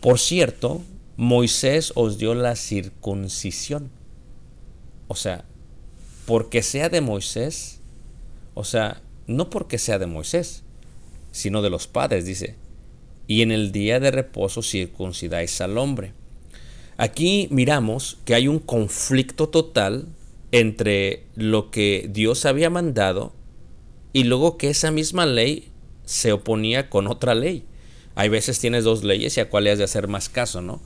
por 0.00 0.18
cierto, 0.18 0.82
Moisés 1.16 1.92
os 1.94 2.18
dio 2.18 2.34
la 2.34 2.56
circuncisión. 2.56 3.90
O 5.08 5.14
sea, 5.14 5.44
porque 6.26 6.62
sea 6.62 6.88
de 6.88 7.00
Moisés, 7.00 7.80
o 8.54 8.64
sea, 8.64 9.00
no 9.26 9.48
porque 9.48 9.78
sea 9.78 9.98
de 9.98 10.06
Moisés, 10.06 10.62
sino 11.32 11.62
de 11.62 11.70
los 11.70 11.86
padres, 11.86 12.24
dice, 12.24 12.56
y 13.26 13.42
en 13.42 13.50
el 13.50 13.72
día 13.72 14.00
de 14.00 14.10
reposo 14.10 14.62
circuncidáis 14.62 15.60
al 15.60 15.78
hombre. 15.78 16.12
Aquí 16.96 17.48
miramos 17.50 18.18
que 18.24 18.34
hay 18.34 18.48
un 18.48 18.58
conflicto 18.58 19.48
total 19.48 20.06
entre 20.52 21.24
lo 21.34 21.70
que 21.70 22.08
Dios 22.10 22.46
había 22.46 22.70
mandado 22.70 23.32
y 24.12 24.24
luego 24.24 24.56
que 24.56 24.70
esa 24.70 24.90
misma 24.90 25.26
ley 25.26 25.70
se 26.04 26.32
oponía 26.32 26.88
con 26.88 27.06
otra 27.06 27.34
ley. 27.34 27.64
Hay 28.14 28.30
veces 28.30 28.58
tienes 28.58 28.84
dos 28.84 29.04
leyes 29.04 29.36
y 29.36 29.40
a 29.40 29.50
cuál 29.50 29.66
has 29.66 29.78
de 29.78 29.84
hacer 29.84 30.08
más 30.08 30.28
caso, 30.30 30.62
¿no? 30.62 30.80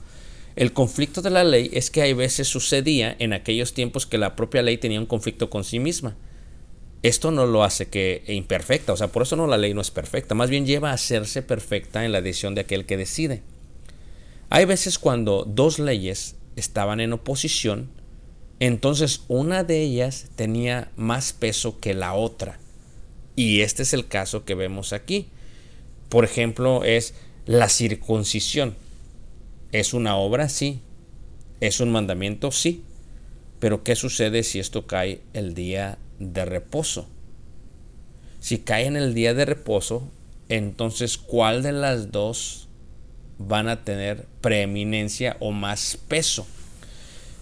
El 0.55 0.73
conflicto 0.73 1.21
de 1.21 1.29
la 1.29 1.43
ley 1.43 1.69
es 1.73 1.89
que 1.89 2.01
hay 2.01 2.13
veces 2.13 2.47
sucedía 2.47 3.15
en 3.19 3.33
aquellos 3.33 3.73
tiempos 3.73 4.05
que 4.05 4.17
la 4.17 4.35
propia 4.35 4.61
ley 4.61 4.77
tenía 4.77 4.99
un 4.99 5.05
conflicto 5.05 5.49
con 5.49 5.63
sí 5.63 5.79
misma. 5.79 6.17
Esto 7.03 7.31
no 7.31 7.45
lo 7.45 7.63
hace 7.63 7.87
que 7.87 8.23
imperfecta, 8.27 8.93
o 8.93 8.97
sea, 8.97 9.07
por 9.07 9.23
eso 9.23 9.35
no 9.35 9.47
la 9.47 9.57
ley 9.57 9.73
no 9.73 9.81
es 9.81 9.89
perfecta, 9.89 10.35
más 10.35 10.49
bien 10.49 10.65
lleva 10.65 10.91
a 10.91 10.93
hacerse 10.93 11.41
perfecta 11.41 12.05
en 12.05 12.11
la 12.11 12.21
decisión 12.21 12.53
de 12.53 12.61
aquel 12.61 12.85
que 12.85 12.97
decide. 12.97 13.41
Hay 14.49 14.65
veces 14.65 14.99
cuando 14.99 15.45
dos 15.45 15.79
leyes 15.79 16.35
estaban 16.55 16.99
en 16.99 17.13
oposición, 17.13 17.89
entonces 18.59 19.23
una 19.29 19.63
de 19.63 19.81
ellas 19.81 20.27
tenía 20.35 20.91
más 20.95 21.33
peso 21.33 21.79
que 21.79 21.95
la 21.95 22.13
otra. 22.13 22.59
Y 23.35 23.61
este 23.61 23.81
es 23.83 23.93
el 23.93 24.07
caso 24.07 24.45
que 24.45 24.53
vemos 24.53 24.93
aquí. 24.93 25.29
Por 26.09 26.25
ejemplo, 26.25 26.83
es 26.83 27.15
la 27.47 27.69
circuncisión. 27.69 28.75
¿Es 29.71 29.93
una 29.93 30.15
obra? 30.15 30.49
Sí. 30.49 30.81
¿Es 31.59 31.79
un 31.79 31.91
mandamiento? 31.91 32.51
Sí. 32.51 32.83
Pero 33.59 33.83
¿qué 33.83 33.95
sucede 33.95 34.43
si 34.43 34.59
esto 34.59 34.87
cae 34.87 35.21
el 35.33 35.53
día 35.53 35.97
de 36.19 36.45
reposo? 36.45 37.07
Si 38.39 38.59
cae 38.59 38.87
en 38.87 38.97
el 38.97 39.13
día 39.13 39.33
de 39.33 39.45
reposo, 39.45 40.09
entonces 40.49 41.17
¿cuál 41.17 41.61
de 41.61 41.71
las 41.71 42.11
dos 42.11 42.67
van 43.37 43.69
a 43.69 43.83
tener 43.83 44.25
preeminencia 44.41 45.37
o 45.39 45.51
más 45.51 45.97
peso? 46.07 46.47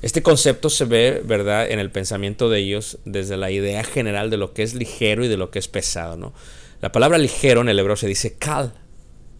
Este 0.01 0.21
concepto 0.21 0.69
se 0.69 0.85
ve, 0.85 1.21
¿verdad?, 1.25 1.71
en 1.71 1.79
el 1.79 1.91
pensamiento 1.91 2.49
de 2.49 2.59
ellos 2.59 2.99
desde 3.05 3.35
la 3.35 3.51
idea 3.51 3.83
general 3.83 4.29
de 4.29 4.37
lo 4.37 4.53
que 4.53 4.63
es 4.63 4.73
ligero 4.73 5.25
y 5.25 5.27
de 5.27 5.37
lo 5.37 5.51
que 5.51 5.59
es 5.59 5.67
pesado, 5.67 6.15
¿no? 6.15 6.33
La 6.81 6.91
palabra 6.91 7.17
ligero 7.17 7.61
en 7.61 7.69
el 7.69 7.79
hebreo 7.79 7.97
se 7.97 8.07
dice 8.07 8.35
kal, 8.35 8.73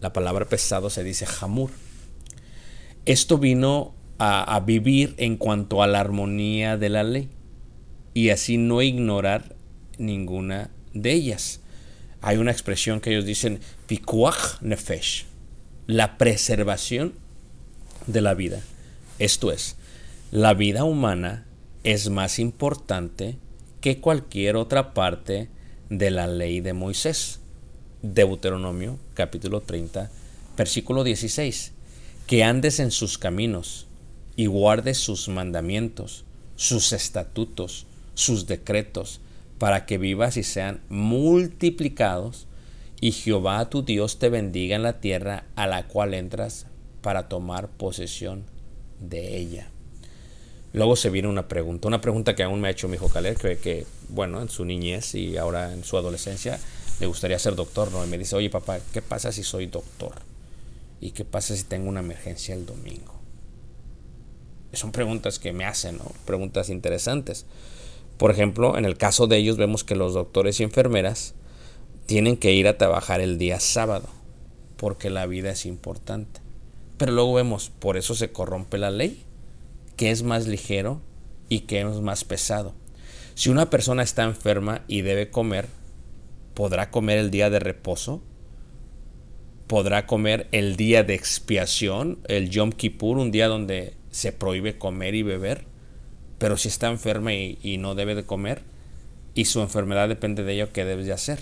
la 0.00 0.12
palabra 0.12 0.46
pesado 0.46 0.90
se 0.90 1.04
dice 1.04 1.26
hamur. 1.40 1.70
Esto 3.06 3.38
vino 3.38 3.94
a, 4.18 4.60
vivir 4.60 5.14
en 5.16 5.36
cuanto 5.36 5.82
a 5.82 5.86
la 5.86 6.00
armonía 6.00 6.76
de 6.76 6.90
la 6.90 7.02
ley 7.02 7.30
y 8.12 8.28
así 8.28 8.58
no 8.58 8.82
ignorar 8.82 9.56
ninguna 9.96 10.70
de 10.92 11.12
ellas. 11.12 11.60
Hay 12.20 12.36
una 12.36 12.50
expresión 12.50 13.00
que 13.00 13.10
ellos 13.10 13.24
dicen 13.24 13.60
pikuach 13.86 14.60
nefesh, 14.60 15.24
la 15.86 16.18
preservación 16.18 17.14
de 18.06 18.20
la 18.20 18.34
vida. 18.34 18.60
Esto 19.18 19.52
es, 19.52 19.76
la 20.30 20.52
vida 20.52 20.84
humana 20.84 21.46
es 21.82 22.10
más 22.10 22.38
importante 22.38 23.36
que 23.80 24.00
cualquier 24.00 24.56
otra 24.56 24.92
parte 24.92 25.48
de 25.88 26.10
la 26.10 26.26
ley 26.26 26.60
de 26.60 26.74
Moisés. 26.74 27.40
Deuteronomio 28.02 28.98
capítulo 29.14 29.62
30, 29.62 30.10
versículo 30.58 31.04
16. 31.04 31.72
Que 32.30 32.44
andes 32.44 32.78
en 32.78 32.92
sus 32.92 33.18
caminos 33.18 33.88
y 34.36 34.46
guardes 34.46 34.98
sus 34.98 35.26
mandamientos, 35.26 36.24
sus 36.54 36.92
estatutos, 36.92 37.88
sus 38.14 38.46
decretos, 38.46 39.20
para 39.58 39.84
que 39.84 39.98
vivas 39.98 40.36
y 40.36 40.44
sean 40.44 40.80
multiplicados, 40.90 42.46
y 43.00 43.10
Jehová 43.10 43.68
tu 43.68 43.82
Dios 43.82 44.20
te 44.20 44.28
bendiga 44.28 44.76
en 44.76 44.84
la 44.84 45.00
tierra 45.00 45.46
a 45.56 45.66
la 45.66 45.88
cual 45.88 46.14
entras 46.14 46.66
para 47.02 47.28
tomar 47.28 47.68
posesión 47.68 48.44
de 49.00 49.36
ella. 49.36 49.68
luego 50.72 50.94
se 50.94 51.10
viene 51.10 51.26
una 51.26 51.48
pregunta, 51.48 51.88
una 51.88 52.00
pregunta 52.00 52.36
que 52.36 52.44
aún 52.44 52.60
me 52.60 52.68
ha 52.68 52.70
hecho 52.70 52.86
mi 52.86 52.94
hijo 52.94 53.08
Caleb, 53.08 53.38
que, 53.38 53.58
que, 53.58 53.86
bueno, 54.08 54.40
en 54.40 54.50
su 54.50 54.64
niñez 54.64 55.16
y 55.16 55.36
ahora 55.36 55.72
en 55.72 55.82
su 55.82 55.96
adolescencia 55.96 56.60
le 57.00 57.06
gustaría 57.06 57.40
ser 57.40 57.56
doctor, 57.56 57.90
¿no? 57.90 58.04
Y 58.04 58.08
me 58.08 58.18
dice, 58.18 58.36
oye 58.36 58.50
papá, 58.50 58.78
¿qué 58.92 59.02
pasa 59.02 59.32
si 59.32 59.42
soy 59.42 59.66
doctor? 59.66 60.29
¿Y 61.00 61.12
qué 61.12 61.24
pasa 61.24 61.56
si 61.56 61.64
tengo 61.64 61.88
una 61.88 62.00
emergencia 62.00 62.54
el 62.54 62.66
domingo? 62.66 63.14
Son 64.72 64.92
preguntas 64.92 65.38
que 65.38 65.52
me 65.52 65.64
hacen, 65.64 65.96
¿no? 65.96 66.12
Preguntas 66.26 66.68
interesantes. 66.68 67.46
Por 68.18 68.30
ejemplo, 68.30 68.76
en 68.76 68.84
el 68.84 68.96
caso 68.96 69.26
de 69.26 69.38
ellos 69.38 69.56
vemos 69.56 69.82
que 69.82 69.96
los 69.96 70.14
doctores 70.14 70.60
y 70.60 70.62
enfermeras 70.62 71.34
tienen 72.06 72.36
que 72.36 72.52
ir 72.52 72.68
a 72.68 72.76
trabajar 72.76 73.20
el 73.20 73.38
día 73.38 73.60
sábado, 73.60 74.08
porque 74.76 75.10
la 75.10 75.26
vida 75.26 75.50
es 75.50 75.64
importante. 75.64 76.40
Pero 76.98 77.12
luego 77.12 77.34
vemos, 77.34 77.70
por 77.78 77.96
eso 77.96 78.14
se 78.14 78.30
corrompe 78.30 78.76
la 78.76 78.90
ley, 78.90 79.24
que 79.96 80.10
es 80.10 80.22
más 80.22 80.46
ligero 80.46 81.00
y 81.48 81.60
que 81.60 81.80
es 81.80 82.00
más 82.00 82.24
pesado. 82.24 82.74
Si 83.34 83.48
una 83.48 83.70
persona 83.70 84.02
está 84.02 84.24
enferma 84.24 84.82
y 84.86 85.00
debe 85.00 85.30
comer, 85.30 85.66
¿podrá 86.54 86.90
comer 86.90 87.18
el 87.18 87.30
día 87.30 87.48
de 87.48 87.58
reposo? 87.58 88.20
¿Podrá 89.70 90.04
comer 90.04 90.48
el 90.50 90.74
día 90.74 91.04
de 91.04 91.14
expiación, 91.14 92.18
el 92.26 92.50
Yom 92.50 92.72
Kippur, 92.72 93.18
un 93.18 93.30
día 93.30 93.46
donde 93.46 93.94
se 94.10 94.32
prohíbe 94.32 94.78
comer 94.78 95.14
y 95.14 95.22
beber? 95.22 95.64
Pero 96.38 96.56
si 96.56 96.66
está 96.66 96.88
enferma 96.88 97.32
y, 97.34 97.78
no 97.78 97.94
debe 97.94 98.16
de 98.16 98.24
comer, 98.24 98.62
y 99.32 99.44
su 99.44 99.60
enfermedad 99.60 100.08
depende 100.08 100.42
de 100.42 100.54
ello, 100.54 100.72
¿qué 100.72 100.84
debes 100.84 101.06
de 101.06 101.12
hacer? 101.12 101.38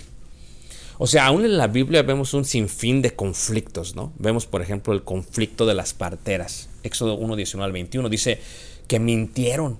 O 0.99 1.07
sea, 1.07 1.25
aún 1.25 1.43
en 1.43 1.57
la 1.57 1.65
Biblia 1.65 2.03
vemos 2.03 2.35
un 2.35 2.45
sinfín 2.45 3.01
de 3.01 3.15
conflictos, 3.15 3.95
¿no? 3.95 4.13
Vemos, 4.19 4.45
por 4.45 4.61
ejemplo, 4.61 4.93
el 4.93 5.01
conflicto 5.01 5.65
de 5.65 5.73
las 5.73 5.95
parteras. 5.95 6.69
Éxodo 6.83 7.15
1, 7.15 7.35
19 7.35 7.65
al 7.65 7.71
21 7.71 8.09
dice 8.09 8.39
que 8.87 8.99
mintieron. 8.99 9.79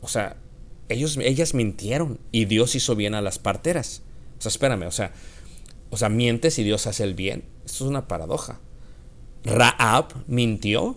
O 0.00 0.08
sea, 0.08 0.38
ellos, 0.88 1.18
ellas 1.18 1.52
mintieron 1.52 2.20
y 2.32 2.46
Dios 2.46 2.74
hizo 2.74 2.96
bien 2.96 3.14
a 3.14 3.20
las 3.20 3.38
parteras. 3.38 4.00
O 4.38 4.40
sea, 4.40 4.48
espérame, 4.48 4.84
o 4.86 4.92
sea, 4.92 5.12
o 5.90 5.96
sea, 5.96 6.08
mientes 6.08 6.58
y 6.58 6.64
Dios 6.64 6.86
hace 6.86 7.04
el 7.04 7.14
bien. 7.14 7.44
Esto 7.64 7.84
es 7.84 7.90
una 7.90 8.08
paradoja. 8.08 8.60
Raab 9.44 10.08
mintió 10.26 10.96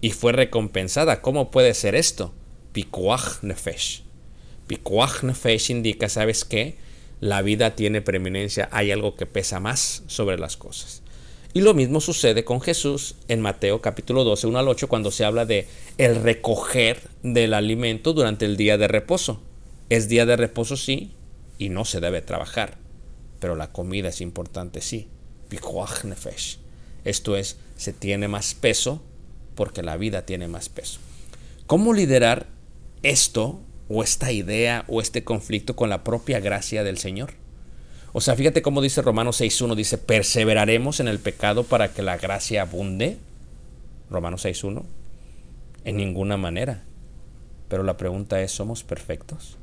y 0.00 0.10
fue 0.10 0.32
recompensada. 0.32 1.22
¿Cómo 1.22 1.50
puede 1.50 1.74
ser 1.74 1.94
esto? 1.94 2.32
Pikuach 2.72 3.42
nefesh. 3.42 4.02
Pikuach 4.66 5.22
nefesh 5.22 5.70
indica, 5.70 6.08
¿sabes 6.08 6.44
qué? 6.44 6.76
la 7.20 7.42
vida 7.42 7.74
tiene 7.74 8.02
preeminencia, 8.02 8.68
hay 8.72 8.90
algo 8.90 9.16
que 9.16 9.26
pesa 9.26 9.60
más 9.60 10.02
sobre 10.06 10.38
las 10.38 10.56
cosas. 10.56 11.02
Y 11.54 11.62
lo 11.62 11.72
mismo 11.72 12.00
sucede 12.00 12.44
con 12.44 12.60
Jesús 12.60 13.16
en 13.28 13.40
Mateo 13.40 13.80
capítulo 13.80 14.24
12, 14.24 14.46
1 14.48 14.58
al 14.58 14.68
8, 14.68 14.88
cuando 14.88 15.10
se 15.10 15.24
habla 15.24 15.46
de 15.46 15.66
el 15.96 16.16
recoger 16.22 17.00
del 17.22 17.54
alimento 17.54 18.12
durante 18.12 18.44
el 18.44 18.58
día 18.58 18.76
de 18.76 18.88
reposo. 18.88 19.40
Es 19.88 20.08
día 20.08 20.26
de 20.26 20.36
reposo, 20.36 20.76
sí, 20.76 21.12
y 21.56 21.70
no 21.70 21.86
se 21.86 22.00
debe 22.00 22.20
trabajar. 22.20 22.76
Pero 23.38 23.56
la 23.56 23.72
comida 23.72 24.08
es 24.08 24.20
importante, 24.20 24.80
sí. 24.80 25.08
Esto 27.04 27.36
es, 27.36 27.56
se 27.76 27.92
tiene 27.92 28.28
más 28.28 28.54
peso 28.54 29.02
porque 29.54 29.82
la 29.82 29.96
vida 29.96 30.22
tiene 30.22 30.48
más 30.48 30.68
peso. 30.68 30.98
¿Cómo 31.66 31.92
liderar 31.92 32.48
esto 33.02 33.60
o 33.88 34.02
esta 34.02 34.32
idea 34.32 34.84
o 34.88 35.00
este 35.00 35.24
conflicto 35.24 35.76
con 35.76 35.88
la 35.88 36.04
propia 36.04 36.40
gracia 36.40 36.84
del 36.84 36.98
Señor. 36.98 37.34
O 38.12 38.20
sea, 38.20 38.34
fíjate 38.34 38.62
cómo 38.62 38.80
dice 38.80 39.02
Romanos 39.02 39.40
6.1, 39.40 39.74
dice, 39.74 39.98
perseveraremos 39.98 41.00
en 41.00 41.08
el 41.08 41.18
pecado 41.18 41.64
para 41.64 41.92
que 41.92 42.02
la 42.02 42.16
gracia 42.16 42.62
abunde. 42.62 43.18
Romanos 44.10 44.44
6.1. 44.44 44.82
En 45.84 45.96
ninguna 45.96 46.36
manera. 46.36 46.82
Pero 47.68 47.82
la 47.82 47.96
pregunta 47.96 48.40
es, 48.40 48.52
¿somos 48.52 48.84
perfectos? 48.84 49.58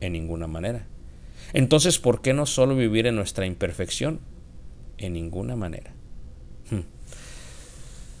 En 0.00 0.12
ninguna 0.12 0.46
manera. 0.46 0.86
Entonces, 1.52 1.98
¿por 1.98 2.22
qué 2.22 2.32
no 2.32 2.46
solo 2.46 2.76
vivir 2.76 3.06
en 3.06 3.16
nuestra 3.16 3.46
imperfección? 3.46 4.20
En 4.98 5.12
ninguna 5.12 5.56
manera. 5.56 5.92
Hmm. 6.70 6.80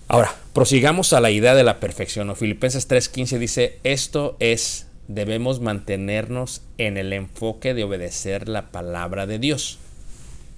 Ahora, 0.08 0.34
prosigamos 0.52 1.12
a 1.12 1.20
la 1.20 1.30
idea 1.30 1.54
de 1.54 1.64
la 1.64 1.80
perfección. 1.80 2.34
Filipenses 2.36 2.88
3:15 2.88 3.38
dice, 3.38 3.78
esto 3.82 4.36
es 4.38 4.86
debemos 5.08 5.60
mantenernos 5.60 6.62
en 6.78 6.96
el 6.96 7.12
enfoque 7.12 7.74
de 7.74 7.84
obedecer 7.84 8.48
la 8.48 8.70
palabra 8.70 9.26
de 9.26 9.38
Dios, 9.38 9.78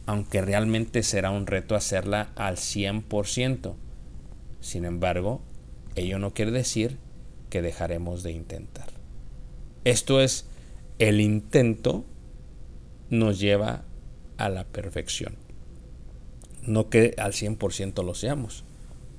aunque 0.07 0.41
realmente 0.41 1.03
será 1.03 1.31
un 1.31 1.47
reto 1.47 1.75
hacerla 1.75 2.31
al 2.35 2.57
100%. 2.57 3.75
Sin 4.61 4.85
embargo, 4.85 5.43
ello 5.97 6.19
no 6.19 6.33
quiere 6.33 6.51
decir 6.51 6.99
que 7.51 7.63
dejaremos 7.63 8.23
de 8.23 8.33
intentar. 8.33 8.89
Esto 9.85 10.21
es, 10.21 10.47
el 10.99 11.21
intento 11.21 12.05
nos 13.11 13.39
lleva 13.39 13.85
a 14.37 14.49
la 14.49 14.65
perfección. 14.65 15.37
No 16.63 16.91
que 16.91 17.15
al 17.19 17.33
100% 17.33 18.05
lo 18.05 18.15
seamos, 18.15 18.65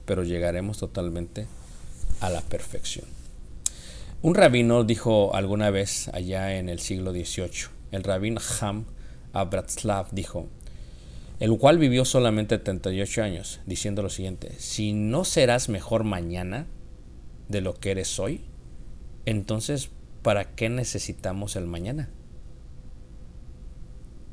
pero 0.05 0.23
llegaremos 0.23 0.77
totalmente 0.77 1.47
a 2.19 2.29
la 2.29 2.41
perfección. 2.41 3.05
Un 4.21 4.35
rabino 4.35 4.83
dijo 4.83 5.33
alguna 5.33 5.69
vez 5.69 6.09
allá 6.09 6.57
en 6.57 6.69
el 6.69 6.79
siglo 6.79 7.11
XVIII, 7.11 7.69
el 7.91 8.03
rabín 8.03 8.37
Ham 8.59 8.85
Abratslav 9.33 10.11
dijo, 10.11 10.47
el 11.39 11.57
cual 11.57 11.77
vivió 11.77 12.03
solamente 12.03 12.57
38 12.57 13.23
años, 13.23 13.61
diciendo 13.65 14.01
lo 14.01 14.09
siguiente, 14.09 14.51
si 14.57 14.91
no 14.91 15.23
serás 15.23 15.69
mejor 15.69 16.03
mañana 16.03 16.67
de 17.47 17.61
lo 17.61 17.75
que 17.75 17.91
eres 17.91 18.19
hoy, 18.19 18.41
entonces, 19.25 19.89
¿para 20.21 20.55
qué 20.55 20.69
necesitamos 20.69 21.55
el 21.55 21.65
mañana? 21.65 22.09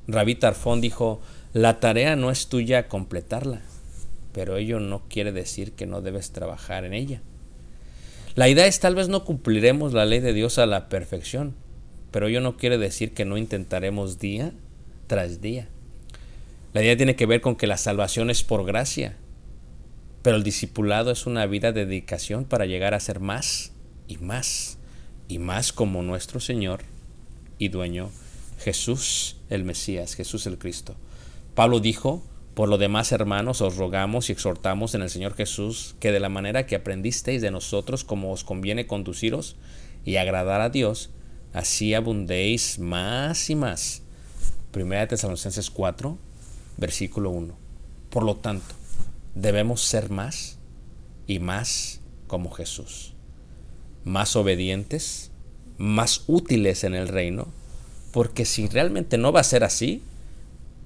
Rabí 0.08 0.34
Tarfón 0.36 0.80
dijo, 0.80 1.20
la 1.52 1.80
tarea 1.80 2.16
no 2.16 2.30
es 2.30 2.48
tuya 2.48 2.88
completarla, 2.88 3.62
pero 4.32 4.56
ello 4.56 4.78
no 4.78 5.02
quiere 5.08 5.32
decir 5.32 5.72
que 5.72 5.86
no 5.86 6.00
debes 6.00 6.30
trabajar 6.30 6.84
en 6.84 6.92
ella. 6.92 7.22
La 8.34 8.48
idea 8.48 8.66
es 8.66 8.80
tal 8.80 8.94
vez 8.94 9.08
no 9.08 9.24
cumpliremos 9.24 9.92
la 9.92 10.04
ley 10.04 10.20
de 10.20 10.32
Dios 10.32 10.58
a 10.58 10.66
la 10.66 10.88
perfección, 10.88 11.54
pero 12.10 12.26
ello 12.26 12.40
no 12.40 12.56
quiere 12.56 12.78
decir 12.78 13.14
que 13.14 13.24
no 13.24 13.36
intentaremos 13.36 14.18
día 14.18 14.52
tras 15.06 15.40
día. 15.40 15.68
La 16.72 16.82
idea 16.82 16.96
tiene 16.96 17.16
que 17.16 17.26
ver 17.26 17.40
con 17.40 17.56
que 17.56 17.66
la 17.66 17.78
salvación 17.78 18.28
es 18.28 18.42
por 18.42 18.64
gracia, 18.66 19.16
pero 20.22 20.36
el 20.36 20.42
discipulado 20.42 21.10
es 21.10 21.26
una 21.26 21.46
vida 21.46 21.72
de 21.72 21.86
dedicación 21.86 22.44
para 22.44 22.66
llegar 22.66 22.92
a 22.92 23.00
ser 23.00 23.20
más 23.20 23.72
y 24.06 24.18
más 24.18 24.76
y 25.28 25.38
más 25.38 25.72
como 25.72 26.02
nuestro 26.02 26.38
Señor 26.38 26.80
y 27.58 27.68
dueño 27.68 28.10
Jesús 28.66 29.36
el 29.48 29.62
Mesías, 29.62 30.14
Jesús 30.14 30.44
el 30.48 30.58
Cristo. 30.58 30.96
Pablo 31.54 31.78
dijo, 31.78 32.24
por 32.54 32.68
lo 32.68 32.78
demás, 32.78 33.12
hermanos, 33.12 33.60
os 33.60 33.76
rogamos 33.76 34.28
y 34.28 34.32
exhortamos 34.32 34.96
en 34.96 35.02
el 35.02 35.10
Señor 35.10 35.36
Jesús 35.36 35.94
que 36.00 36.10
de 36.10 36.18
la 36.18 36.28
manera 36.28 36.66
que 36.66 36.74
aprendisteis 36.74 37.42
de 37.42 37.52
nosotros 37.52 38.02
como 38.02 38.32
os 38.32 38.42
conviene 38.42 38.88
conduciros 38.88 39.54
y 40.04 40.16
agradar 40.16 40.60
a 40.62 40.70
Dios, 40.70 41.10
así 41.52 41.94
abundéis 41.94 42.80
más 42.80 43.50
y 43.50 43.54
más. 43.54 44.02
Primera 44.72 45.02
de 45.02 45.06
Tesalonicenses 45.06 45.70
4, 45.70 46.18
versículo 46.76 47.30
1. 47.30 47.56
Por 48.10 48.24
lo 48.24 48.34
tanto, 48.34 48.74
debemos 49.36 49.82
ser 49.82 50.10
más 50.10 50.58
y 51.28 51.38
más 51.38 52.00
como 52.26 52.50
Jesús. 52.50 53.14
Más 54.02 54.34
obedientes, 54.34 55.30
más 55.78 56.24
útiles 56.26 56.82
en 56.82 56.96
el 56.96 57.06
reino, 57.06 57.46
porque 58.12 58.44
si 58.44 58.68
realmente 58.68 59.18
no 59.18 59.32
va 59.32 59.40
a 59.40 59.44
ser 59.44 59.64
así, 59.64 60.02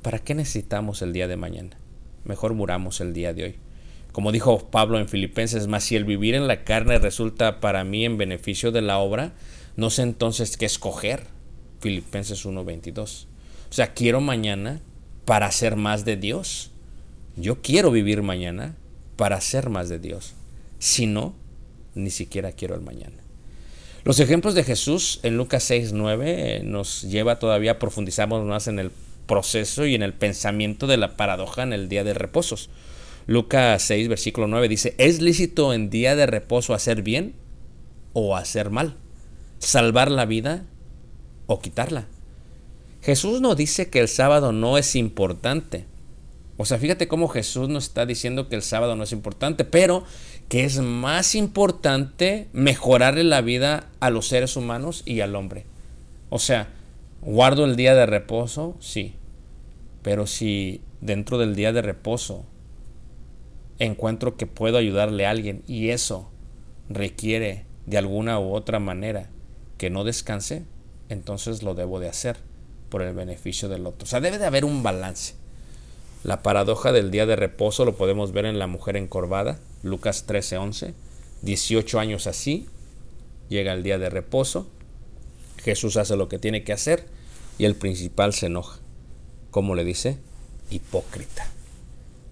¿Para 0.02 0.18
qué 0.18 0.34
necesitamos 0.34 1.02
el 1.02 1.12
día 1.12 1.28
de 1.28 1.36
mañana? 1.36 1.76
Mejor 2.24 2.54
muramos 2.54 3.00
el 3.00 3.12
día 3.12 3.34
de 3.34 3.44
hoy. 3.44 3.54
Como 4.12 4.32
dijo 4.32 4.70
Pablo 4.70 4.98
en 4.98 5.08
Filipenses, 5.08 5.66
más 5.66 5.84
si 5.84 5.94
el 5.94 6.04
vivir 6.04 6.34
en 6.34 6.46
la 6.46 6.64
carne 6.64 6.98
resulta 6.98 7.60
para 7.60 7.84
mí 7.84 8.04
en 8.04 8.16
beneficio 8.16 8.72
de 8.72 8.80
la 8.80 8.98
obra, 8.98 9.34
no 9.76 9.90
sé 9.90 10.02
entonces 10.02 10.56
qué 10.56 10.64
escoger. 10.64 11.24
Filipenses 11.80 12.46
1:22. 12.46 13.26
O 13.68 13.72
sea, 13.72 13.92
quiero 13.92 14.20
mañana 14.20 14.80
para 15.26 15.46
hacer 15.46 15.76
más 15.76 16.04
de 16.04 16.16
Dios. 16.16 16.70
Yo 17.36 17.60
quiero 17.60 17.90
vivir 17.90 18.22
mañana 18.22 18.76
para 19.16 19.36
hacer 19.36 19.68
más 19.68 19.88
de 19.90 19.98
Dios. 19.98 20.32
Si 20.78 21.06
no, 21.06 21.34
ni 21.94 22.10
siquiera 22.10 22.52
quiero 22.52 22.74
el 22.74 22.80
mañana. 22.80 23.22
Los 24.02 24.18
ejemplos 24.18 24.54
de 24.54 24.64
Jesús 24.64 25.20
en 25.22 25.36
Lucas 25.36 25.70
6:9 25.70 26.62
nos 26.64 27.02
lleva 27.02 27.38
todavía 27.38 27.72
a 27.72 27.78
profundizar 27.78 28.28
más 28.28 28.66
en 28.66 28.78
el 28.78 28.90
proceso 29.26 29.84
y 29.84 29.94
en 29.94 30.02
el 30.02 30.14
pensamiento 30.14 30.86
de 30.86 30.96
la 30.96 31.16
paradoja 31.16 31.62
en 31.62 31.72
el 31.72 31.88
día 31.88 32.02
de 32.02 32.14
reposos. 32.14 32.70
Lucas 33.26 33.82
6, 33.82 34.08
versículo 34.08 34.48
9 34.48 34.68
dice, 34.68 34.94
¿es 34.98 35.20
lícito 35.20 35.72
en 35.74 35.90
día 35.90 36.16
de 36.16 36.26
reposo 36.26 36.74
hacer 36.74 37.02
bien 37.02 37.34
o 38.12 38.36
hacer 38.36 38.70
mal? 38.70 38.96
¿Salvar 39.58 40.10
la 40.10 40.24
vida 40.24 40.64
o 41.46 41.60
quitarla? 41.60 42.06
Jesús 43.02 43.40
no 43.40 43.54
dice 43.54 43.90
que 43.90 44.00
el 44.00 44.08
sábado 44.08 44.52
no 44.52 44.78
es 44.78 44.96
importante 44.96 45.86
O 46.56 46.64
sea, 46.64 46.78
fíjate 46.78 47.08
cómo 47.08 47.28
Jesús 47.28 47.68
nos 47.68 47.84
está 47.84 48.04
diciendo 48.04 48.48
que 48.48 48.56
el 48.56 48.62
sábado 48.62 48.96
no 48.96 49.04
es 49.04 49.12
importante, 49.12 49.64
pero 49.64 50.04
que 50.50 50.64
es 50.64 50.80
más 50.80 51.36
importante 51.36 52.48
mejorarle 52.52 53.22
la 53.22 53.40
vida 53.40 53.86
a 54.00 54.10
los 54.10 54.26
seres 54.26 54.56
humanos 54.56 55.04
y 55.06 55.20
al 55.20 55.36
hombre. 55.36 55.64
O 56.28 56.40
sea, 56.40 56.66
guardo 57.22 57.64
el 57.64 57.76
día 57.76 57.94
de 57.94 58.04
reposo, 58.04 58.76
sí, 58.80 59.14
pero 60.02 60.26
si 60.26 60.80
dentro 61.00 61.38
del 61.38 61.54
día 61.54 61.72
de 61.72 61.82
reposo 61.82 62.46
encuentro 63.78 64.36
que 64.36 64.48
puedo 64.48 64.76
ayudarle 64.76 65.24
a 65.24 65.30
alguien 65.30 65.62
y 65.68 65.90
eso 65.90 66.28
requiere 66.88 67.64
de 67.86 67.98
alguna 67.98 68.40
u 68.40 68.52
otra 68.52 68.80
manera 68.80 69.30
que 69.78 69.88
no 69.88 70.02
descanse, 70.02 70.64
entonces 71.08 71.62
lo 71.62 71.76
debo 71.76 72.00
de 72.00 72.08
hacer 72.08 72.38
por 72.88 73.02
el 73.02 73.14
beneficio 73.14 73.68
del 73.68 73.86
otro. 73.86 74.02
O 74.02 74.08
sea, 74.08 74.20
debe 74.20 74.38
de 74.38 74.46
haber 74.46 74.64
un 74.64 74.82
balance. 74.82 75.34
La 76.24 76.42
paradoja 76.42 76.90
del 76.90 77.12
día 77.12 77.24
de 77.24 77.36
reposo 77.36 77.84
lo 77.84 77.96
podemos 77.96 78.32
ver 78.32 78.46
en 78.46 78.58
la 78.58 78.66
mujer 78.66 78.96
encorvada, 78.96 79.60
Lucas 79.82 80.26
13:11. 80.26 80.94
18 81.42 81.98
años 81.98 82.26
así, 82.26 82.66
llega 83.48 83.72
el 83.72 83.82
día 83.82 83.98
de 83.98 84.10
reposo, 84.10 84.68
Jesús 85.62 85.96
hace 85.96 86.16
lo 86.16 86.28
que 86.28 86.38
tiene 86.38 86.64
que 86.64 86.72
hacer 86.72 87.06
y 87.58 87.64
el 87.64 87.74
principal 87.74 88.32
se 88.32 88.46
enoja. 88.46 88.78
¿Cómo 89.50 89.74
le 89.74 89.84
dice? 89.84 90.18
Hipócrita. 90.70 91.48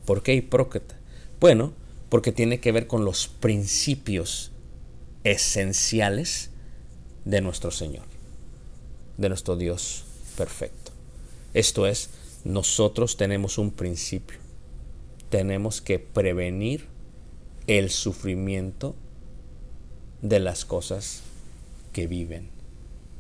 ¿Por 0.05 0.23
qué 0.23 0.35
hipócrita? 0.35 0.97
Bueno, 1.41 1.73
porque 2.09 2.33
tiene 2.33 2.61
que 2.61 2.73
ver 2.73 2.87
con 2.87 3.05
los 3.05 3.29
principios 3.29 4.53
esenciales 5.25 6.51
de 7.25 7.41
nuestro 7.41 7.71
Señor, 7.71 8.05
de 9.19 9.29
nuestro 9.29 9.57
Dios 9.57 10.05
perfecto. 10.37 10.93
Esto 11.53 11.87
es, 11.87 12.11
nosotros 12.45 13.17
tenemos 13.17 13.59
un 13.59 13.71
principio. 13.71 14.39
Tenemos 15.29 15.83
que 15.83 15.99
prevenir 15.99 16.87
el 17.69 17.91
sufrimiento 17.91 18.97
de 20.23 20.41
las 20.41 20.65
cosas 20.65 21.23
que 21.93 22.07
viven. 22.07 22.51